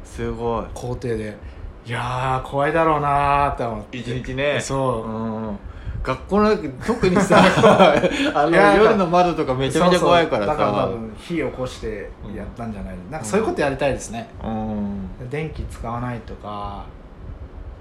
[0.04, 0.66] ー、すごい。
[0.74, 1.38] 校庭で。
[1.86, 3.98] いやー怖いだろうなーって思って。
[3.98, 4.60] 一日ね。
[4.60, 5.10] そう。
[5.10, 5.60] うん。
[6.04, 7.42] 学校の中特にさ
[8.34, 10.52] あの夜の窓とかめちゃめちゃ怖いからさ。
[10.54, 15.30] だから多分火起こしてやったんじゃない、なんかそういうことやりたいですね、うん。
[15.30, 16.86] 電気使わないとか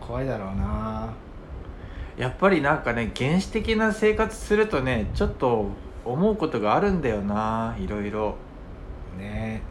[0.00, 1.08] 怖いだろうな
[2.16, 5.66] やっぱりなんかね原始的な生活するとねちょっと
[6.12, 8.36] 思うことがあるんだよないろいろ。
[9.18, 9.62] ね。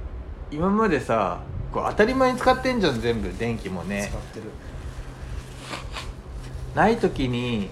[0.51, 1.39] 今までさ
[1.71, 3.33] こう当たり前に使ってんじゃん全部。
[3.37, 4.07] 電気もね。
[4.09, 4.45] 使ってる。
[6.75, 7.69] ない時に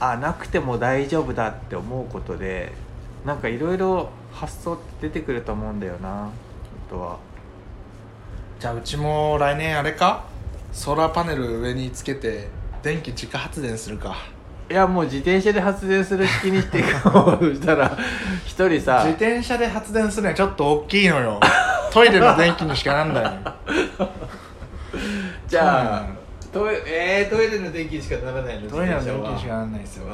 [0.00, 2.72] あなくても大丈夫だって思うことで
[3.24, 6.32] なんかいろいろ発想って出てくると思うんだよな本
[6.90, 7.18] 当は。
[8.58, 10.24] じゃあうちも来年あれか？
[10.72, 12.48] ソーラーパネル上につけて
[12.82, 14.16] 電気自家発電するか
[14.68, 17.96] いやもう自転車で発電する式にしてこうしたら
[18.44, 21.40] 一人さ自転車で発電するにはちょっと大きいのよ。
[21.92, 23.30] トイレの電気にしかなんだよ
[25.46, 26.06] じゃあ
[26.52, 28.68] トイ,、えー、トイレの電気にしかならないの？
[28.68, 30.06] トイレの電気にしかなんないですよ。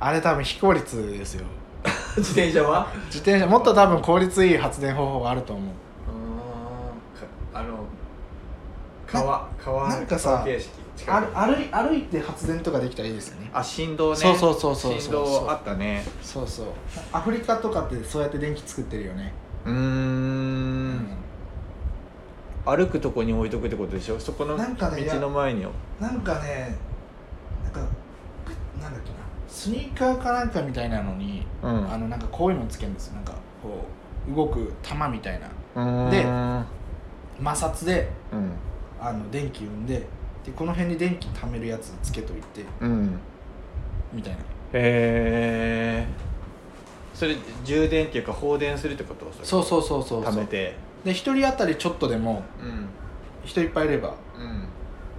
[0.00, 1.46] あれ多分非効率ですよ。
[2.16, 2.88] 自転車は？
[3.06, 5.64] 自転車もっと多分効率いい発電方法があると思う。
[7.54, 7.84] あの
[9.06, 13.50] 川川なんかさ川形式歩い歩いて発電とかできたらいいですよね。
[13.52, 14.16] あ振動ね。
[14.16, 15.00] そうそうそうそうそう。
[15.00, 16.04] 振動あったね。
[16.22, 16.66] そうそう。
[17.12, 19.32] アフリカとかってそうやって電気作ってるよね。
[19.64, 21.06] うーん。
[22.64, 24.20] 歩くとこに置いとくってことでしょ？
[24.20, 24.64] そこの道
[25.20, 25.66] の前に。
[25.98, 26.76] なんかね
[27.64, 27.80] なんか
[28.80, 29.16] なんだっけな。
[29.48, 31.92] スニーカーかなんかみたいなのに、うん。
[31.92, 33.14] あのなんかこういうのつけるんですよ。
[33.14, 33.86] なんかこ
[34.30, 35.48] う動く玉みたいな。
[35.82, 36.10] うん。
[36.10, 36.22] で
[37.42, 38.52] 摩擦でうん。
[39.00, 40.06] あの電気生んで
[40.44, 43.18] でこの辺に電気貯めるやつつけといてうん。
[44.12, 44.38] みたいな。
[44.38, 46.06] へえ
[47.14, 49.26] それ充電っていうか放電するってこと？
[49.44, 50.74] そうそうそうそう貯めて。
[51.04, 52.88] で一人当たりちょっとでもうん。
[53.44, 54.14] 人いっぱいいれば。
[54.38, 54.66] うん。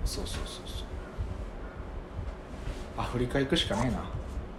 [0.06, 0.86] そうそうそうそう。
[2.98, 4.04] アフリカ行くしかねえな。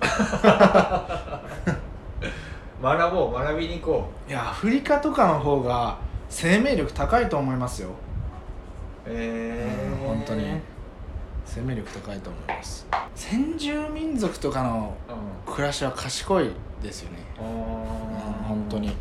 [2.82, 5.98] 学ぼう学びに行こいやアフリカとかの方が
[6.28, 7.90] 生命力高いと思いますよ
[9.06, 10.60] うへうん本当に。
[11.46, 12.86] 生命力高いと思います。
[13.14, 14.96] 先住民族とかの
[15.46, 15.54] うん。
[15.54, 16.50] 暮らしは賢い
[16.82, 17.18] ですよね。
[17.38, 17.44] うん
[18.44, 18.94] 本当に。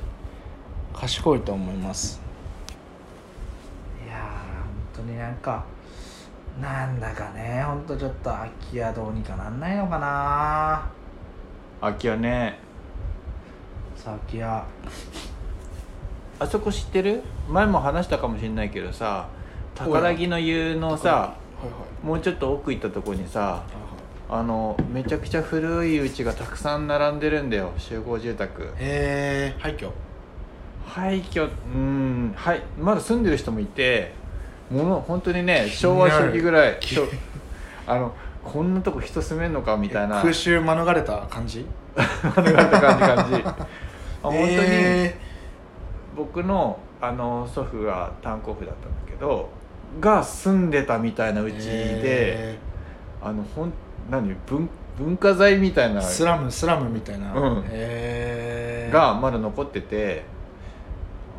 [0.93, 2.21] 賢いと思います。
[4.05, 5.63] いやー本当になんか
[6.61, 10.87] なんだかね本当ちょっと空き家どうにかなんないのかな。
[11.81, 12.59] 空き家ね。
[13.95, 14.63] さ空き家
[16.39, 17.23] あそこ知ってる？
[17.49, 19.27] 前も話したかもしれないけどさ
[19.75, 21.35] 高田木の湯のさ
[22.03, 23.63] もうちょっと奥行ったとこにさ
[24.29, 27.71] あのめちゃくちゃ古い家がたくさん並んでるんだよ。
[27.77, 28.63] 集合住宅。
[28.63, 29.89] へえ廃墟。
[30.87, 32.61] 廃墟うんはい。
[32.79, 34.13] まだ住んでる人もいて
[34.71, 36.79] もの本当にね昭和初期ぐらい
[37.85, 39.77] あのこんなとこ人住めんのか？
[39.77, 40.21] みたいな。
[40.21, 41.65] 空襲免れた感じ？
[41.95, 43.43] 感じ感じ感じ。
[43.45, 43.55] あ
[44.23, 45.17] 本当に、え
[46.15, 49.49] 僕のあの祖父が炭鉱夫だったんだけど
[49.99, 52.57] が住んでたみたいなうーちで、へ
[53.21, 53.73] あのほん
[54.09, 54.35] 何？
[54.47, 58.91] 文文化財みたいなースラムスラムみたいな、うん。
[58.91, 60.23] がまだ残ってて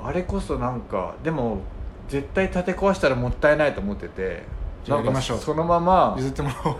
[0.02, 1.58] あれこそなんかでも
[2.08, 4.42] 絶対建て壊したらもったいないと思ってて
[4.88, 6.78] なんかそのまま譲ってもらおう。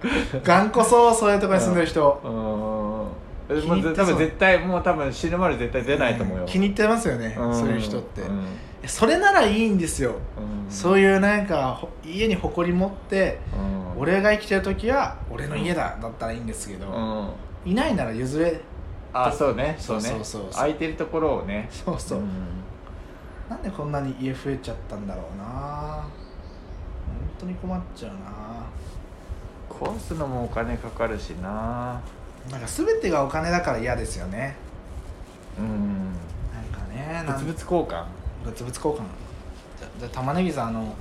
[0.42, 2.32] 頑固そうそういうとこに住んでる人、うーん。
[2.32, 3.94] うもう。
[3.94, 7.54] 多分絶対もう多分死ぬまで絶対出ないと思うよ、気に入ってますよね、ん。
[7.54, 8.44] そういう人って、うん
[8.86, 10.70] それならいいんですよ、うん。
[10.70, 14.00] そういうなんかほ家に誇り持って、うん。
[14.00, 17.70] 俺が生きてる時は俺の家だだったらいいんですけど、うん。
[17.70, 18.60] いないなら譲れ
[19.12, 19.76] あそうね。
[19.78, 20.02] そうね。
[20.02, 20.50] そうそうそうそう。
[20.52, 21.68] 空いてるところをね。
[21.70, 22.28] そうそう、ん。
[23.48, 25.44] なんでこんなに家増えちゃったんだろうな。
[25.44, 26.06] 本
[27.40, 28.12] 当に困っちゃう
[29.70, 32.00] 壊すのもお金かかるしな。
[32.50, 34.56] ななんか全てがお金だから嫌ですよね。
[35.58, 36.12] うん。
[36.52, 38.04] なんかね物々交換
[38.44, 38.96] 物々交換
[39.78, 40.94] じゃじゃあ玉ねぎさんあの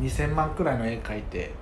[0.00, 1.52] 2000万くらいの絵描いて。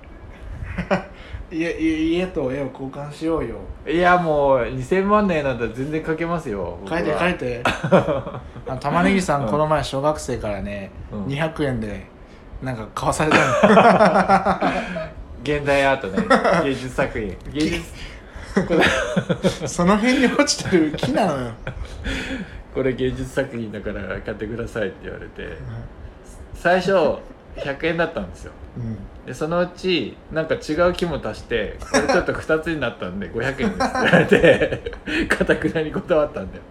[1.51, 3.57] 家家家と絵を交換しようよ。
[3.87, 7.37] いやもう2000万年なんだ全然かけますよ書いて書いて。
[7.37, 11.25] て あの玉ねぎさんうんこの前小学生からね、うん。
[11.25, 12.07] 200円で
[12.61, 15.13] なんか買わされたの。
[15.43, 16.23] 現代アートね。
[16.63, 17.37] 芸術作品。
[17.51, 17.93] 芸術。
[19.67, 21.51] その辺に落ちてる木なのよ
[22.73, 25.57] これ芸術作品だから買ってくださいって言われて
[26.55, 26.91] 最初
[27.57, 28.51] 100円だったんですよ。
[28.77, 28.97] うん。
[29.27, 36.61] でそのうちなんか違う木も足してこれちょっと2つになったんで500円ですって言われて かたくなに断ったんだよ、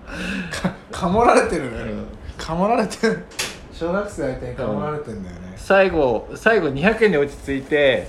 [0.91, 2.07] かもられてるね、うん。
[2.37, 3.25] かもられてる。
[3.73, 8.09] 小学生相手にかもられてんだよね、最後最後200円で落ち着いて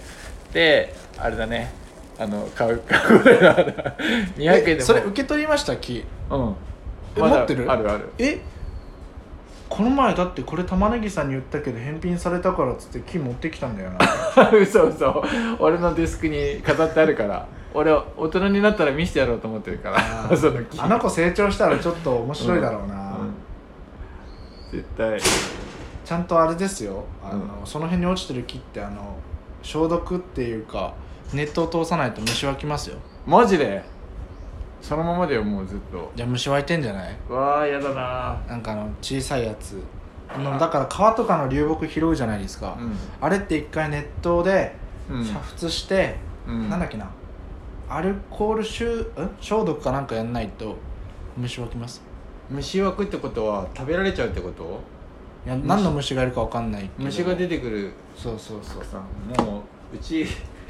[0.51, 1.71] であれだね。
[2.19, 3.61] あの買う買うことになった
[4.37, 5.75] 200円でそれ受け取りました？
[5.77, 6.03] 木。
[6.29, 6.55] うん
[7.15, 7.71] え持ってる？
[7.71, 8.09] あるある。
[8.17, 8.41] え？
[9.69, 14.51] この前だってこれ玉ねぎさんに言ったけど返品されたからっつって木持ってきたんだよな。
[14.53, 15.23] 嘘嘘。
[15.59, 17.47] 俺のデスクに飾ってあるから。
[17.73, 19.97] 俺大人になったら見せてやろうと思ってるから。
[20.37, 20.79] その木。
[20.79, 23.33] あの子成長したらちょっと面白いだろうな、うん。
[24.71, 25.19] 絶対。
[26.05, 27.05] ちゃんとあれですよ。
[27.23, 29.15] あの、うその辺に落ちてる木ってあの
[29.63, 30.93] 消毒っていうか
[31.33, 32.97] ネットを通さないと虫湧きますよ。
[33.25, 33.83] マジで？
[34.83, 36.11] そのままだよもうずっと。
[36.13, 37.15] じゃあ虫湧いてんじゃない？
[37.29, 38.37] うわーやだな。
[38.47, 39.81] なんかあの小さいやつ。
[40.27, 42.77] あのだから川とかの流木拾うじゃないですか、
[43.21, 44.75] あれって一回熱湯で
[45.09, 46.15] うん、うん煮沸して、
[46.47, 46.69] うん。
[46.69, 47.09] なんだっけな。
[47.89, 49.05] アルコール臭ん？
[49.39, 50.75] 消毒かなんかやんないと
[51.37, 52.01] 虫湧きます？
[52.49, 54.81] 虫湧くってことは食べられちゃうってこと？
[55.45, 56.93] いや何の虫がいるかわかんないけど。
[57.05, 57.93] 虫が出てくる。
[58.17, 58.83] そうそうそう。
[58.83, 60.25] さんもううち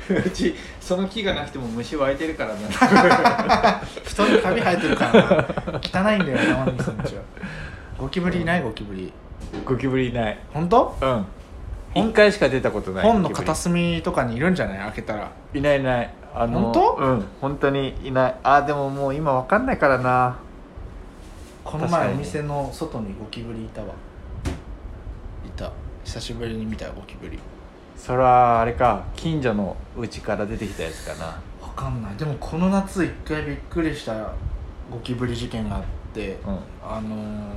[0.26, 2.60] うちその木がなくても虫湧いてるからね。
[4.04, 5.26] 布団にカビ生えてるからな。
[5.82, 7.22] 汚いんだよ玉ねぎさんちは。
[7.98, 9.12] ゴキブリいないゴキブリ。
[9.66, 10.38] ゴキブリいない。
[10.54, 10.98] 本当？
[11.02, 11.26] うん。
[11.96, 14.80] 一回しか出たことない本の片隅とかにいるんじゃない？
[14.80, 15.32] 開けたら。
[15.54, 16.10] いないいない。
[16.36, 16.96] あの本当？
[17.00, 17.26] うん。
[17.40, 18.36] 本当にいない。
[18.44, 20.38] あでももう今わかんないからな。
[21.64, 23.88] この前お店の外にゴキブリいたわ。
[25.46, 25.72] いた。
[26.04, 27.40] 久しぶりに見たゴキブリ
[28.04, 31.26] それはあれか近所の家から出てきたやつかな。
[31.62, 32.16] わかんない。
[32.18, 34.34] でもこの夏一回びっくりした
[34.92, 36.60] ゴキブリ事件があって、うん。
[36.86, 37.54] あのー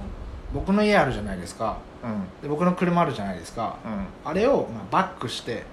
[0.55, 1.79] 僕の家あるじゃないですか。
[2.05, 2.43] うん。
[2.43, 3.77] で僕の車あるじゃないですか。
[3.85, 4.31] うん。
[4.31, 5.65] あれを、まあ、バックして、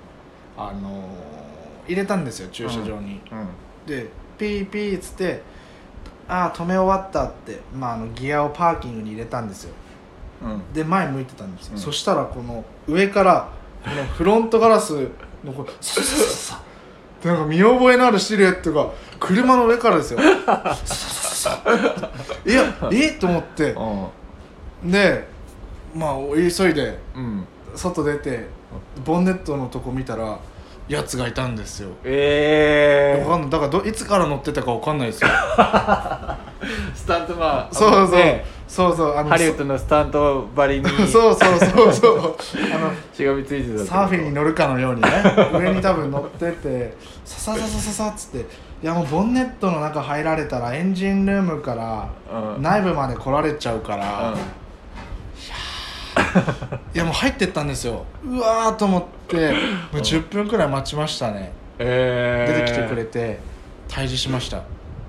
[0.57, 3.47] あのー入れたんですよ駐車場に、うん。
[3.85, 4.09] で
[4.39, 5.43] ピーピーっつって
[6.27, 9.75] 「ああ止め終わった」って、まあ、あのギアをパーキングに入れたんですよ。
[10.41, 10.73] うん。
[10.73, 11.79] で前向いてたんですよ、うん。
[11.79, 13.51] そしたらこの上からこ
[13.85, 15.09] のフロントガラス
[15.43, 16.59] のこうサササササっ
[17.21, 20.19] てなんか見覚えのあるシルエットが車の上からですよ。
[20.19, 21.63] ササササ
[22.45, 23.15] いやえ？
[23.15, 23.75] っと思って。
[24.83, 25.27] で
[25.95, 27.47] まあ急いでうん。
[27.75, 28.47] 外出て
[29.03, 30.37] ボンネットのとこ見たら
[30.87, 31.89] やつがいたんですよ。
[32.03, 33.49] えわかんない。
[33.49, 35.29] だからどいつから乗ってたかわかんないですよ。
[36.93, 37.73] スタントマン。
[37.73, 40.89] そうそう、ねそうそうあのハリウッドのスタントばりに。
[41.05, 42.35] そうそうそうそう。
[42.73, 45.09] あのしがみついてたサーフィンに乗るかのようにね。
[45.53, 48.39] 上に多分乗っててささささささっつって。
[48.39, 52.07] いやもうボンネットの中入られたらエンジンルームから
[52.55, 52.63] うん。
[52.63, 54.33] 内部まで来られちゃうから、
[56.95, 58.05] いやもう入ってったんですよ。
[58.25, 59.51] うわーと思って
[59.91, 61.53] もう10分くらい待ちましたね。
[61.77, 63.39] えー、出てきてくれて
[63.87, 64.63] 退治しました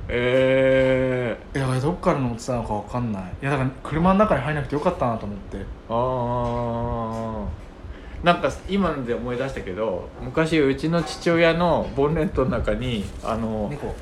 [0.08, 3.22] えいやどっから乗ってたのか分かんない。
[3.42, 5.56] いやだから車の中に入んなくてよかったなと思って。
[5.56, 13.94] ー、ああなんか今ので思い出したけど昔うちの父親のボンネットの中にあの、猫。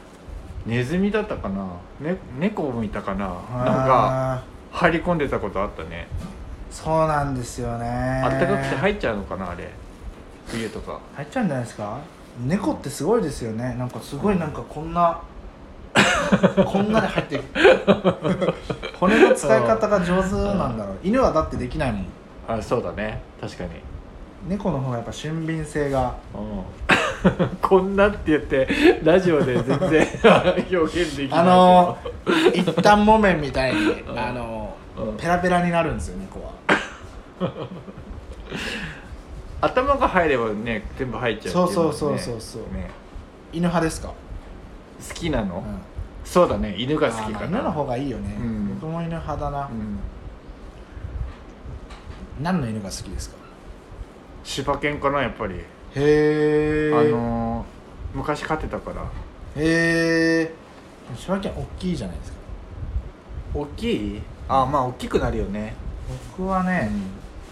[0.65, 1.67] ネズミだったかな、
[2.01, 3.27] ね、猫を見たかな。
[3.27, 6.07] なんかあ入り込んでたことあったね。
[6.71, 7.87] ーそうなんですよね。
[8.25, 9.69] あったかくて入っちゃうのかなあれ。
[10.47, 11.01] 冬とか。
[11.15, 11.99] 入っちゃうんじゃないですか？
[12.47, 13.75] 猫ってすごいですよね。
[13.75, 15.21] なんかすごいなんかこんな
[16.65, 17.45] こんなで入ってる
[18.99, 20.99] 骨の使い方が上手なんだろう。
[21.03, 22.07] 犬はだってできないもん。
[22.49, 23.21] あそうだね。
[23.41, 23.71] 確かに。
[24.49, 26.17] 猫の方がやっぱ俊敏性が。
[26.35, 26.63] うん。
[27.63, 30.07] こんなって言ってラジオで全然
[30.73, 31.41] 表現できない。
[31.41, 31.99] あの
[32.53, 35.17] 一旦木綿みたいにうんあのうん。
[35.17, 36.53] ペラペラになるんですよ猫は。
[39.61, 41.51] 頭が入ればね全部入っちゃうね。
[41.53, 42.63] そうそうそうそうそう。
[42.75, 42.91] ね。
[43.53, 44.15] 犬派ですか、好
[45.15, 45.92] きなの、うん
[46.33, 47.45] そうだね犬が好きかな。
[47.45, 48.79] あ犬の方がいいよね、うん。
[48.81, 49.99] 僕も犬派だな、うん。
[52.43, 53.37] 何の犬が好きですか？
[54.43, 55.61] 柴犬かなやっぱり、へ
[55.95, 59.03] えあのー昔飼ってたから。
[59.57, 60.55] へえ
[61.15, 62.39] 柴犬大きいじゃないですか。
[63.53, 64.23] 大きい？
[64.49, 65.75] あまあ大きくなるよね。
[66.35, 66.91] 僕はね、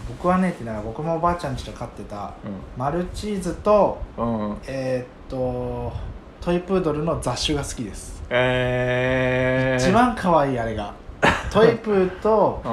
[0.08, 2.32] 僕はねってながら僕もおばあちゃんちで飼ってた
[2.78, 5.92] マルチーズとうん、うん、えーっと
[6.40, 10.94] トイプードルの雑種が好きです、えー、一番可愛いあれが。
[11.52, 12.68] トイプーとう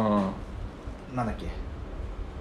[1.13, 1.15] ん。
[1.15, 1.47] なんだっけ。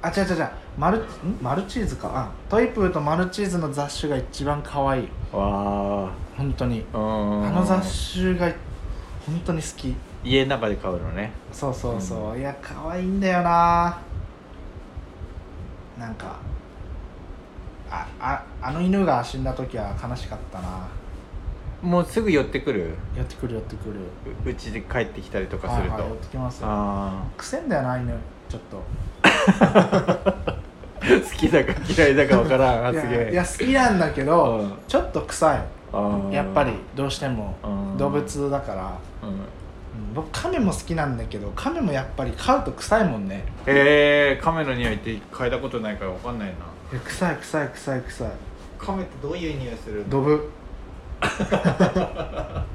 [0.02, 0.48] あ違う違う違う。
[0.78, 1.02] マルん？
[1.42, 2.10] マルチーズか。
[2.14, 5.08] あトイプーとマルチーズの雑種が一番可愛い。
[5.32, 6.84] わ本当に。
[6.92, 7.46] あうん。
[7.46, 8.46] あの雑種が
[9.26, 9.96] 本当に好き。
[10.22, 11.32] 家の中で飼うのね。
[11.50, 13.98] そうそうそう、いや可愛いんだよな。
[15.98, 16.36] なんか
[17.90, 20.68] あああの犬が死んだ時は悲しかったな
[21.82, 22.94] もうすぐ寄ってくる？
[23.16, 23.96] 寄ってくる寄ってくる。
[24.46, 26.68] ううちで帰ってきたりとかすると、はいはい、寄ってきますよ。
[26.70, 28.14] あくせんだよな犬。
[28.48, 28.82] ちょっと。
[29.60, 30.56] あ
[31.06, 32.94] 好きだか嫌いだかわからん。
[32.94, 34.72] い発言やいや好きなんだけど、うん。
[34.88, 36.34] ちょっと臭い。
[36.34, 37.96] やっぱりどうしてもうん。
[37.98, 39.28] 動物だから、うん。
[39.30, 39.36] うん
[40.14, 43.44] 僕亀も好きなんだけど亀もやっぱり飼うと臭いもんね。
[43.66, 46.54] えー、亀の匂いって嗅いだことないからわかんないな。
[46.54, 46.56] い
[46.94, 48.28] や臭い臭い臭い臭い。
[48.78, 50.50] 亀ってどういう匂いするドブ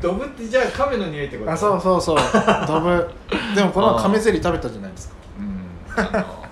[0.00, 1.52] ドブってじゃあ亀の匂いってこと？
[1.52, 2.18] あそうそうそう。
[2.66, 3.10] ドブ。
[3.54, 5.14] でもこの亀ゼリー食べたじゃないですか。
[5.38, 5.64] うん。
[5.96, 6.44] あの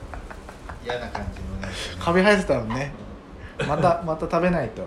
[0.85, 1.75] 嫌な感じのね。
[2.01, 2.93] カビ生えてたのね。
[3.69, 4.87] またまた食べないと。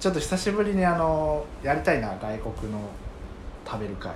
[0.00, 2.80] ちょっと久しぶりにあのやりたいな外国の
[3.66, 4.12] 食べる会。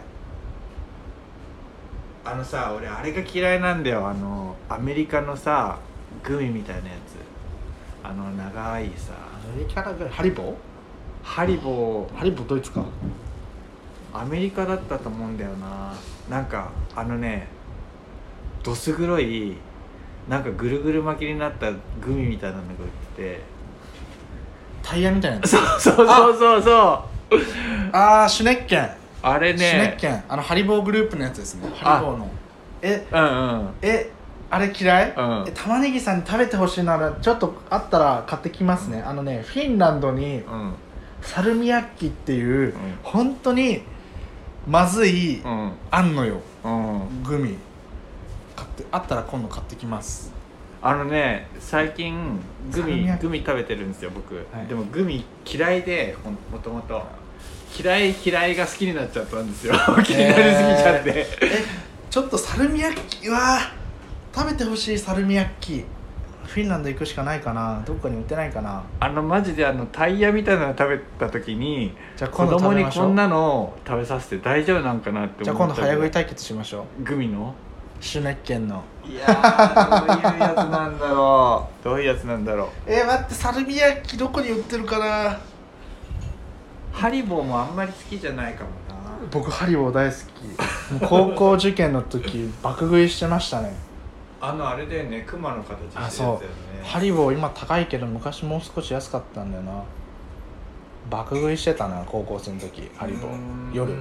[2.24, 4.06] あのさ俺あれが嫌いなんだよ。
[4.06, 5.78] あのアメリカのさ
[6.22, 7.16] グミみたいなやつ。
[8.04, 9.12] あの長いさ。
[9.14, 10.54] アメリカだけハリボー？
[11.22, 12.16] ハリボー。
[12.16, 12.84] ハリボードイツか。
[14.12, 15.94] アメリカだったと思うんだよな。
[16.28, 17.48] なんかあのね
[18.62, 19.56] どす黒い
[20.28, 23.40] なんかぐるぐる巻きになったグミみたいなのが売って
[24.82, 25.50] タイヤみたいなやつ。
[25.50, 27.92] てそうそうそうそうそう。
[27.92, 28.90] ああシュネッケン。
[29.22, 30.24] あれシュネッねケン。
[30.28, 31.68] あのハリボーグループのやつですね。
[31.74, 32.30] ハリボーの。
[32.82, 33.24] えうんう
[33.64, 33.74] ん。
[33.80, 34.10] え
[34.50, 35.44] あれ嫌い、うん。
[35.48, 39.00] え玉ねぎさんに食べてほしいならちょっとあったら買ってきますね。
[39.00, 40.74] あのねフィンランドにうん
[41.22, 42.98] サルミヤッキっていう、ん。
[43.02, 43.82] 本当に
[44.66, 45.72] まずい、うん。
[45.90, 46.40] あんのよ。
[46.64, 47.22] うん。
[47.22, 47.56] グミ。
[48.54, 50.32] 買ってあったら今度買ってきます。
[50.84, 52.40] あのね最近
[52.72, 54.66] グミグミ食べてるんですよ僕、はい。
[54.66, 56.16] でもグミ嫌いで
[56.50, 57.00] もともと
[57.80, 59.74] 嫌い嫌いが好きになっちゃったんですよ。
[60.04, 61.64] 気になりすぎちゃって、え
[62.10, 63.60] ちょっとサルミヤッキは
[64.34, 65.84] 食べてほしいサルミヤッキ
[66.44, 67.82] フィンランド行くしかないかな。
[67.86, 68.82] どっかに売ってないかな。
[69.00, 73.04] あのマジであのタイヤみたいなの食べた時にじゃあ子今度食供にべましょう。
[73.06, 77.02] こんなの食べさせて大丈夫なんかなってじゃあ今度思った早食い対決しましょう。
[77.04, 77.54] グミの？
[78.00, 78.82] シュネッケンの。
[79.04, 81.84] いやーどういうやつなんだろう。
[81.84, 82.68] どういうやつなんだろう。
[82.86, 85.38] えー、待ってサルミヤッキどこに売ってるかな。
[86.92, 89.00] ハリボーもあんまり好きじゃないかもな。
[89.30, 91.00] 僕ハリボー大好き。
[91.00, 93.72] もう高校受験の時爆食いしてましたね
[94.44, 96.44] あのあれだよね熊の形してるやつだよね。
[96.82, 99.84] ハリボー今高いけど昔もう少し安かったんだよな。
[101.08, 103.72] 爆食いしてたな高校生の時ハリボー。
[103.72, 103.94] 夜。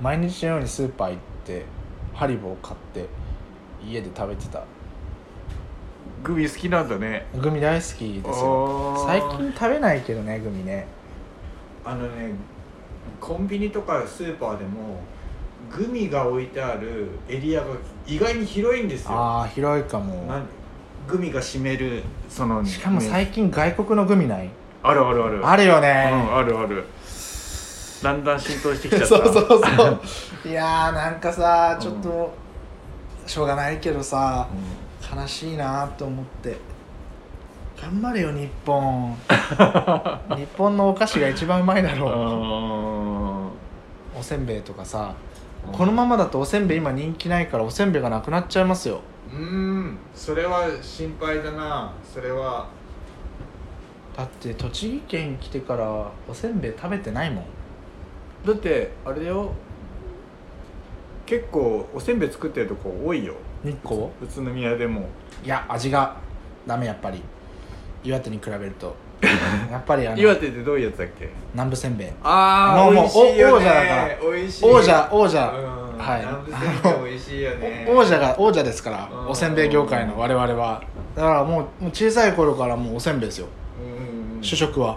[0.00, 1.64] 毎日のようにスーパー行って
[2.12, 3.06] ハリボー買って
[3.86, 4.64] 家で食べてた。
[6.24, 7.26] グミ好きなんだね。
[7.40, 9.04] グミ大好きですよ。
[9.06, 10.88] 最近食べないけどねグミね。
[11.84, 12.32] あのね
[13.20, 15.00] コンビニとかスーパーでも
[15.70, 17.66] グミが置いてあるエリアが
[18.06, 19.10] 意外に広いんですよ。
[19.12, 20.26] ああ広いかも。
[20.26, 20.42] なん
[21.08, 23.06] グミが占めるそのしかもね。
[23.08, 24.48] 最近外国のグミない？
[24.82, 25.46] あるあるある。
[25.46, 26.84] あるようん、ね、あるある。
[28.02, 29.06] だんだん浸透してきちゃった。
[29.06, 30.00] そうそうそう。
[30.48, 32.32] いやーなんかさちょっと、
[33.26, 34.48] しょうがないけどさ
[35.14, 36.56] 悲しいなと思って。
[37.80, 39.16] 頑張れよ日本。
[40.36, 41.96] 日本のお菓子が一番うまいだう。
[41.96, 42.08] んろ
[44.14, 45.12] うおせんべいとかさ
[45.70, 49.00] このままだとおせんべい今人気ないからおせんべいがなくなっちゃいますよ。
[49.32, 49.98] うーん。
[50.14, 51.92] それは心配だな。
[52.02, 52.68] それは。
[54.16, 55.88] だって栃木県来てから
[56.28, 57.44] おせんべい食べてないもん。
[58.44, 59.52] だってあれだよ。
[61.24, 63.34] 結構おせんべい作ってるとこ多いよ。
[63.64, 64.06] 日光？
[64.20, 65.08] 宇都宮でも。
[65.44, 66.16] いや味が
[66.66, 67.22] ダメやっぱり。
[68.04, 68.96] 岩手に比べると
[69.70, 71.28] やっぱりあの 岩手ってどういうやつだっけ？
[71.54, 72.08] 南部せんべい。
[72.22, 73.52] あもうもう美味しいよね。
[73.54, 74.08] 王者だから。
[74.32, 74.64] 美味しい。
[74.64, 75.52] 王者王者、
[75.96, 75.98] うん。
[75.98, 76.20] はい。
[76.20, 76.60] 南部せん
[77.02, 77.86] べい美味しいよね。
[77.88, 79.28] お王者が王者ですからうん。
[79.28, 80.82] おせんべい業界の我々は。
[81.14, 83.46] だからもうもう小さい頃からもうおせんべいですよ。
[83.80, 84.96] うんうん主食は。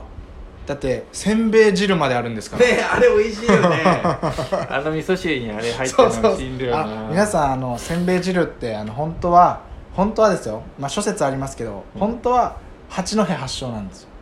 [0.66, 2.66] だってせんべい汁まであるんですから。
[2.66, 3.84] ねあれ美味しいよね。
[3.86, 9.60] あの味噌汁にあれ入ってるのそうそう美味しいんだよなあ皆さんあのせんべい汁ってあの本当は
[9.96, 10.64] 本当はですよ。
[10.80, 12.00] まあ諸説ありますけどうん。
[12.00, 12.56] 本当は
[12.90, 14.08] 八戸発祥なんですよ。
[14.10, 14.15] うん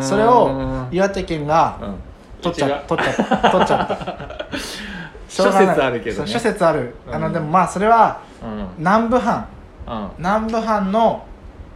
[0.00, 1.94] それを岩手県がうん。
[2.42, 4.46] 取っちゃ取っちゃ取っちゃった。
[5.28, 6.28] 諸説あるけどね。
[6.28, 7.22] 諸説ある、あうん。
[7.22, 8.68] のでもまあそれはうん。
[8.78, 9.46] 南部藩。
[9.86, 10.08] うん。
[10.18, 11.24] 南部藩の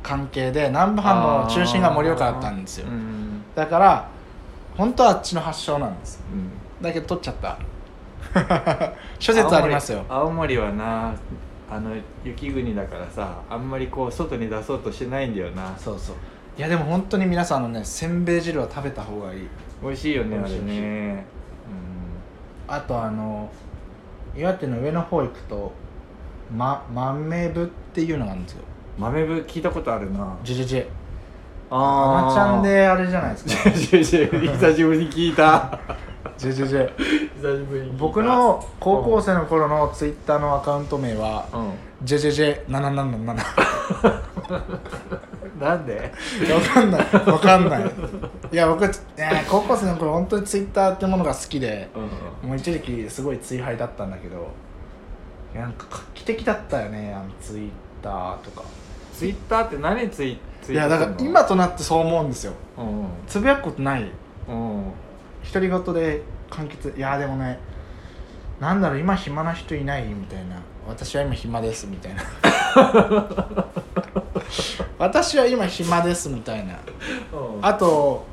[0.03, 2.86] 関係で南部藩の中心が盛岡だったんですよ。
[2.88, 3.43] うん。
[3.55, 4.09] だから
[4.76, 6.22] 本当はあっちの発祥なんです。
[6.32, 6.51] うん。
[6.82, 7.57] だけど取っちゃった。
[9.18, 10.05] 諸説ありますよ。
[10.09, 11.12] 青森青森はな
[11.72, 11.91] あの
[12.24, 15.72] 雪国だからさあんまりこう外に出そうとしてないんだよな。
[15.76, 16.16] そうそう
[16.59, 19.49] いやでも本当に皆さんあのねせんべい汁は食べた方がいい。
[19.83, 21.25] 美味しいよねあれ美味しい美味しいね
[22.69, 23.51] あとあの
[24.37, 25.73] 岩手の上の方行くと
[26.55, 28.59] ま豆部っていうのがあるんですよ。
[28.65, 28.71] うん
[29.01, 30.37] 豆ぶ聞いたことあるな。
[30.45, 30.87] ジェジェジェ。
[31.71, 33.71] ああまちゃんであれじゃないですか。
[33.71, 34.19] 久し
[34.85, 35.79] ぶりに聞いた
[36.37, 37.99] ジェジェジェ久しぶりに聞いた。
[37.99, 41.73] 僕の高校生の頃のツイッターのアカウント名はうん。
[42.07, 43.25] ジェジェジェ777
[45.59, 46.12] なんで？
[46.53, 47.01] わかんない。
[47.27, 47.83] わかんない。
[48.53, 48.93] いや僕、ね、
[49.49, 51.91] 高校生の頃本当にツイッターってものが好きで
[52.43, 52.49] うん。
[52.49, 54.49] もう一時期すごい追廃だったんだけど
[55.55, 57.71] いやなんか画期的だったよねあのツイッ
[58.03, 58.62] ターとか。
[59.12, 62.55] ツイッターって何ツイツイいやだから今となってそう思うんですよ。
[62.79, 63.07] うん。
[63.27, 64.11] つぶやくことない。
[64.49, 64.85] うん
[65.53, 66.95] 独り言で完結。
[66.97, 67.59] いやでもね
[68.61, 70.05] なんだろう今暇な人いない？
[70.05, 70.57] みたいな。
[70.88, 72.22] 私は今暇ですみたいな。
[74.99, 76.74] 私は今暇ですみたいな。
[77.32, 77.66] うん。
[77.66, 78.26] あと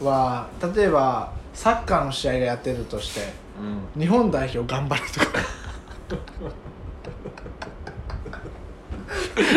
[0.00, 3.32] は例えばサッカーの試合がやってるとして
[3.96, 4.00] うん。
[4.00, 5.26] 日本代表頑張るとか。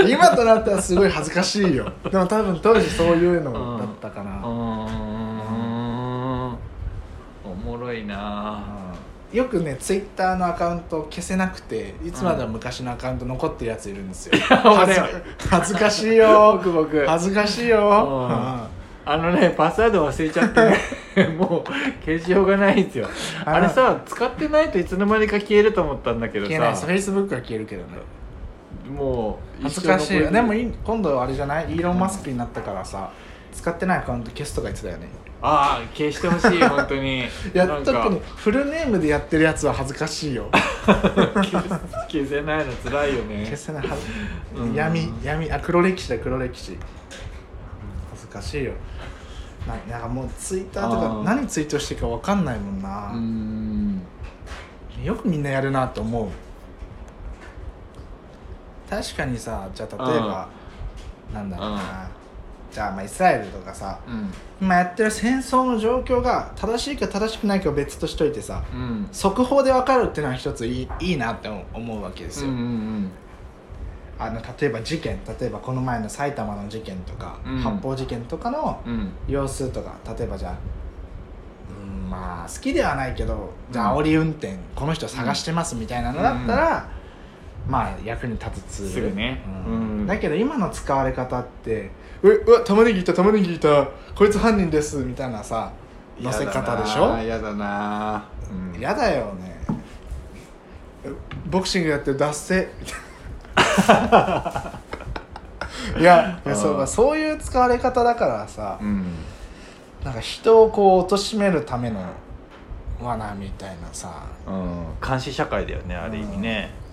[0.08, 1.92] 今となってはすごい恥ずかしいよ。
[2.10, 4.35] でも多分当時そういうのだったかな、
[7.96, 8.64] いな。
[9.34, 15.02] よくねツイッターのアカウント消せなくていつまでも昔のアカウント残ってるやついるんですよ、 恥ず
[15.50, 16.72] 恥ずかしいよ僕。
[16.72, 17.06] 僕。
[17.06, 17.84] 恥ずかしいよ、ん。
[17.84, 18.68] うん。
[19.08, 20.66] あのねパスワード忘れちゃって
[21.22, 21.28] ね。
[21.38, 23.08] もう消しようがないんですよ。
[23.44, 26.74] あれさ使ってないといつの間にか消えると思ったんだけど消えない。
[26.76, 27.90] フェイスブックは消えるけどね。
[28.90, 30.32] もう恥ずかしいよ。
[30.32, 31.66] でも今度あれじゃない？
[31.72, 33.10] イーロン・マスクになったからさ
[33.52, 35.08] 使ってないアカウント消すとか言ってたよね
[35.46, 37.24] ああ消してほしい本当に。
[37.54, 37.94] やなんか。
[37.94, 40.50] 特にフルネームでやってるやつは恥ずかしいよ。
[42.10, 43.46] 消せないの辛いよね。
[43.46, 44.02] 消せないはず、
[44.60, 44.74] うん。
[44.74, 45.52] 闇闇。
[45.52, 46.78] あ黒歴史だ黒歴史。
[48.12, 48.74] 恥ずかしいよ。
[49.68, 54.02] ななんかもうツイッターとか何ツイートしていいか分かんないもんな、うん。
[55.04, 56.28] よくみんなやるなと思う。
[58.90, 60.48] 確かにさじゃあ例えば、
[61.34, 62.10] なんだろうな、
[62.76, 64.34] じゃあまあイスラエルとかさうん。
[64.62, 69.08] 今やってる戦争の状況が正しいか正しくないかは別としといてさうん。
[69.14, 73.12] 速報で分かるっていうのは一ついいいいなって思うわけですよ、うんうん
[74.18, 77.60] あの例えば事件例えばこの前の埼玉の事件とか、うん。
[77.60, 79.12] 発砲事件とかのうん。
[79.28, 80.56] 様子とか例えばじゃあ
[81.82, 86.90] うんまあ好きではないけどじゃあうん煽り運転この人探してますみたいなのだったら、
[87.68, 88.64] まあ役に立つ
[88.94, 89.16] ツール。
[89.16, 89.42] ね。
[89.68, 89.74] うん。
[89.74, 90.08] うん。
[90.08, 91.92] だけど今の使われ方って
[92.22, 93.88] 「ううわ玉ねぎいた玉ねぎいた。
[94.16, 95.72] こいつ犯人です」みたいなさ
[96.22, 97.18] 載せ方でしょ？
[97.18, 98.26] やだな
[98.74, 98.80] うん。
[98.80, 99.56] 嫌だよね。
[101.48, 102.70] ボクシングやってる脱せ
[106.00, 109.06] いやいやそうそういう使われ方だからさうん。
[110.04, 112.00] なんか人をこう貶めるための
[113.02, 114.10] 罠みたいなさ。
[114.48, 114.86] うん。
[115.06, 116.72] 監視社会だよねある意味ね。
[116.80, 116.85] うん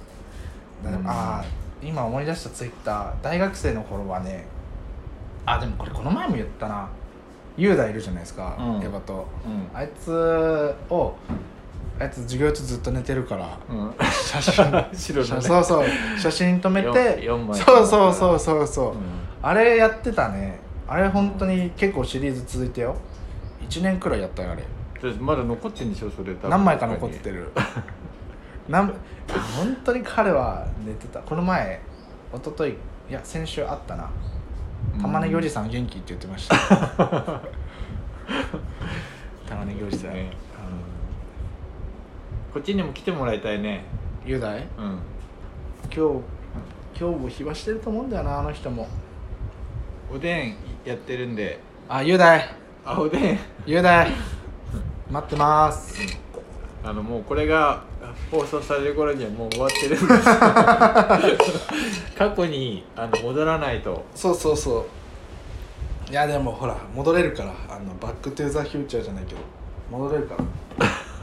[1.04, 1.44] ああ
[1.82, 4.46] 今思い出したツイッター大学生の頃はね
[5.44, 6.88] あでもこれこの前も言ったな。
[7.56, 8.82] 雄大いるじゃないですか、うん。
[8.82, 9.26] エヴァと。
[9.44, 9.76] うん。
[9.76, 11.14] あいつを
[12.00, 13.94] あいつ授業中ずっと寝てるからうん。
[14.10, 15.42] 写真白のね。
[15.42, 15.86] そうそう
[16.18, 18.96] 写真止めてそうそうそうそうそう、うん。
[19.42, 20.60] あれやってたね。
[20.88, 22.96] あれ本当に結構シリーズ続いてよ。
[23.68, 24.64] 1年くらいやったよあれ。
[25.18, 27.50] まだ残ってんでしょそれ何枚か残ってる
[28.68, 28.94] なん
[29.56, 31.20] 本当に彼は寝てた。
[31.20, 31.80] この前
[32.34, 32.76] 一昨日い
[33.10, 34.10] や先週あったな。
[35.00, 36.56] 玉ねぎおじさん元気って言ってました。
[39.48, 40.30] 玉ねぎおじさん、ね。
[42.52, 43.84] こっちにも来てもらいたいね。
[44.24, 44.58] うん雄大？
[44.58, 44.64] うん。
[45.84, 46.00] 今日
[47.00, 48.86] 今日も暇してると思うんだよなあの人も。
[50.14, 51.58] おでんやってるんで。
[51.88, 52.54] あ雄大。
[52.84, 53.38] あおでん。
[53.66, 54.08] 雄大。
[55.10, 56.16] 待ってます。
[56.84, 57.82] あのもうこれが
[58.30, 60.08] 放送される頃にはもう終わってるんです。
[62.16, 64.04] 過去にあの戻らないと。
[64.14, 64.86] そうそうそ
[66.08, 66.10] う。
[66.10, 67.52] いやでもほら戻れるから。
[67.68, 69.40] あのバック・トゥ・ザ・フューチャーじゃないけど。
[69.90, 70.44] 戻れるから。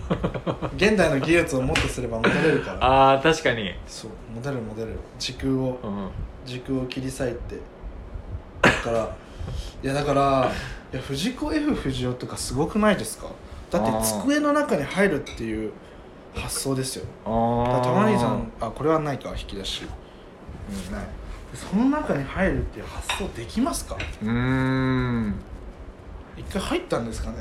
[0.75, 2.83] 現代の技術をもっとすれば戻れるから。
[2.85, 3.73] ああ確かに。
[3.87, 4.11] そう。
[4.35, 4.97] 戻れる戻れる。
[5.19, 6.09] 時空をうん
[6.45, 7.59] 時空を切り裂いて。
[8.61, 9.15] だから
[9.83, 10.51] いやだから
[10.91, 13.27] いや藤子 F 不二雄とかすごくないですか？
[13.71, 15.71] だって机の中に入るっていう
[16.35, 17.05] 発想ですよ。
[17.25, 19.83] あ玉ねぎさんあこれはないか引き出し。
[19.83, 21.05] うんない。
[21.53, 23.97] その中に入るっていう発想できますか？
[24.21, 25.33] うーん。
[26.37, 27.37] 一回入ったんですかね？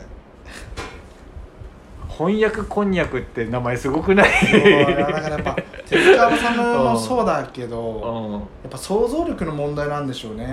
[2.09, 4.29] 翻訳こんにゃくって名前すごくない？
[4.33, 5.55] だからやっぱ
[5.87, 8.33] 手塚治虫もそうだけど うん。
[8.33, 10.45] やっぱ想像力の問題なんでしょうね。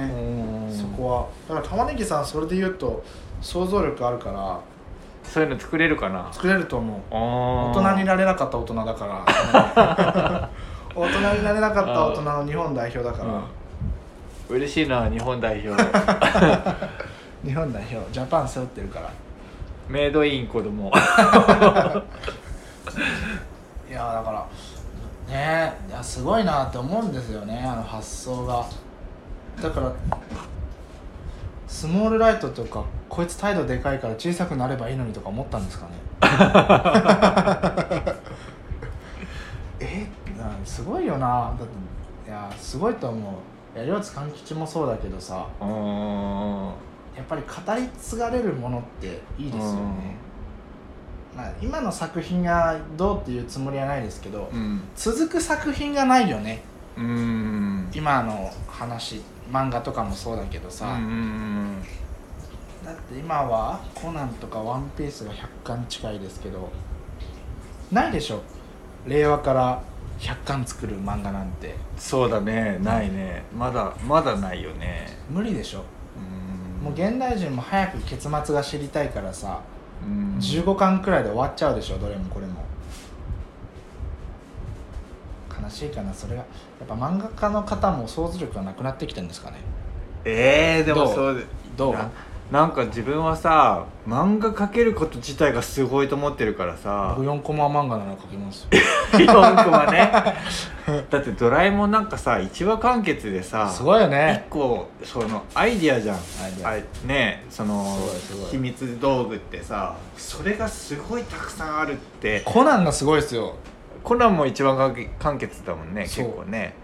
[0.70, 0.78] うん。
[0.78, 1.56] そこは。
[1.56, 3.04] だから玉ねぎさんそれで言うと
[3.42, 4.60] 想像力あるから
[5.32, 6.30] そういうの作れるかな？
[6.32, 7.00] 作れると思う。
[7.12, 10.50] 大大人になれなかった大人だから。
[10.96, 13.42] 大人になれなかった大人の日本代表だから、
[14.48, 15.84] 嬉しいな日本代表。
[17.44, 18.12] 日本代表。
[18.14, 19.10] ジャパン背負ってるから。
[19.90, 20.90] メイドイン子供。
[23.90, 24.46] いやだから
[25.28, 28.66] ねいやすごいなって思うんですよねあの発想が。
[29.62, 29.92] だから
[31.68, 32.84] スモールライトとか
[33.16, 35.92] こいつ態度でかいから小さくなればいいのにとか思ったんですかね？
[39.80, 40.06] え？
[40.38, 41.56] なすごいよな。
[41.58, 41.68] だっ
[42.26, 43.32] ていやすごいと思
[43.78, 43.86] う。
[43.86, 45.68] 両津勘吉もそうだけどさうん。
[47.16, 50.18] やっぱり語り継がれるものっていいですよね、
[51.34, 54.82] まあ、今の作品がどうっていうつもりはないですけど、うん。
[54.98, 56.64] 続く作品がないよね。
[56.98, 57.90] うん。
[57.94, 61.82] 今の話漫画とかもそうだけどさ、うん
[62.86, 66.72] だって今はコナンとかワンピースが100巻近いですけど
[67.92, 68.42] ないでしょ？
[69.08, 69.82] 令和から
[70.20, 71.76] 100巻作る漫画なんて。
[71.98, 72.80] そうだね。
[72.82, 73.44] ないね。
[73.56, 75.08] まだまだないよね。
[75.30, 75.84] 無理でしょ？
[76.80, 76.84] うん。
[76.86, 79.62] もう現代人も早く結末が知りたいからさ
[80.04, 80.38] うん。
[80.40, 81.98] 15巻くらいで終わっちゃうでしょ？
[82.00, 82.64] どれもこれも。
[85.62, 86.38] 悲しいかなそれが。
[86.40, 86.46] や
[86.86, 89.58] っぱ漫画家の方も想像力がなくなってきてるんですかね。
[90.24, 91.46] えー、でもそうで
[91.78, 91.96] どう？
[92.52, 97.16] ななんか自分はさ漫画描けること自体がすごいと思ってるからさ。
[97.18, 98.70] 僕4コマ漫画なら描けますよ。
[99.14, 100.12] 4コマね。
[101.10, 106.16] だって「ドラえもん」なんかさ1話完結でさすごいよ1ね個そのアイディアじゃん。
[106.16, 106.70] アイデア。
[106.70, 107.98] あねその
[108.52, 112.42] 秘密道具ってさそれがすごいたくさんあるって。
[112.46, 113.56] コナンがすごいですよ。
[114.04, 116.76] コナンも一番完完結だもんね結構ね。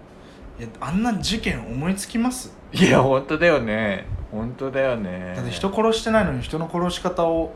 [0.79, 2.51] あんな事件思いつきます？
[2.73, 4.05] いや本当だよね。
[4.31, 5.33] 本当だよね。
[5.35, 7.53] だって人殺してないのに人の殺し方を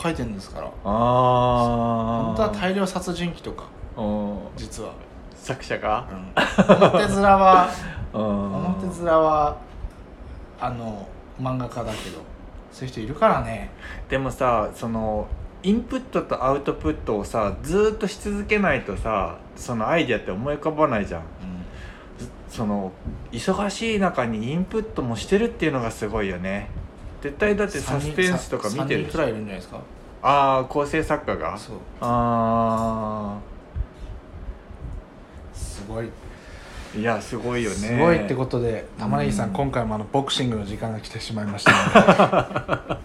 [0.00, 0.66] 書いてるんですから。
[0.66, 3.64] ああ本当は大量殺人鬼とか
[3.96, 4.38] うん。
[4.56, 4.92] 実は、
[5.34, 6.08] 作者が？
[6.10, 7.68] うん、表面は
[8.14, 8.54] うん。
[8.54, 9.56] 表面は
[10.60, 11.06] あの
[11.40, 12.20] 漫画家だけど
[12.72, 13.70] そういう人いるからね。
[14.08, 15.26] でもさその
[15.62, 21.22] インプットとアウトプットをさずーっとし続けないとさそのアイディアって思い浮かばないじゃん。
[21.22, 21.33] ず
[22.54, 22.92] その
[23.32, 26.70] 忙しい中にインプットもしてるっていうのがすごいよね。
[27.20, 29.06] 絶対だってサスペンスとか見てる。
[29.06, 29.80] 3人くらいいるんじゃないですか？
[30.22, 31.58] ああ構成作家が？
[31.58, 31.76] そう。
[32.00, 33.36] あ
[35.52, 36.06] すごい。
[36.06, 37.76] あいやすごいよね。
[37.76, 39.54] すごいってことで玉ねぎさん、うん。
[39.54, 43.04] 今回もあのボクシングの時間が来てしまいましたので。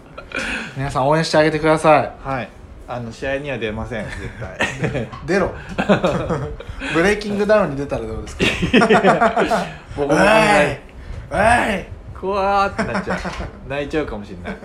[0.76, 2.12] 皆さん応援してあげてください。
[2.22, 2.48] はい
[2.92, 5.08] あの試合には出ません絶対。
[5.24, 5.52] 出ろ。
[6.92, 8.44] ブレイキングダウンに出たらどうですか？
[9.96, 10.26] ボコボコにおい
[11.30, 11.86] おい。
[12.20, 13.18] 怖ーってなっちゃう。
[13.68, 14.56] 泣いちゃうかもしれない。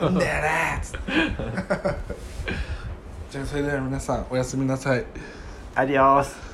[0.00, 1.12] なんだよねつって。
[3.30, 5.04] じゃあそれでは皆さんおやすみなさい。
[5.74, 6.45] アディオス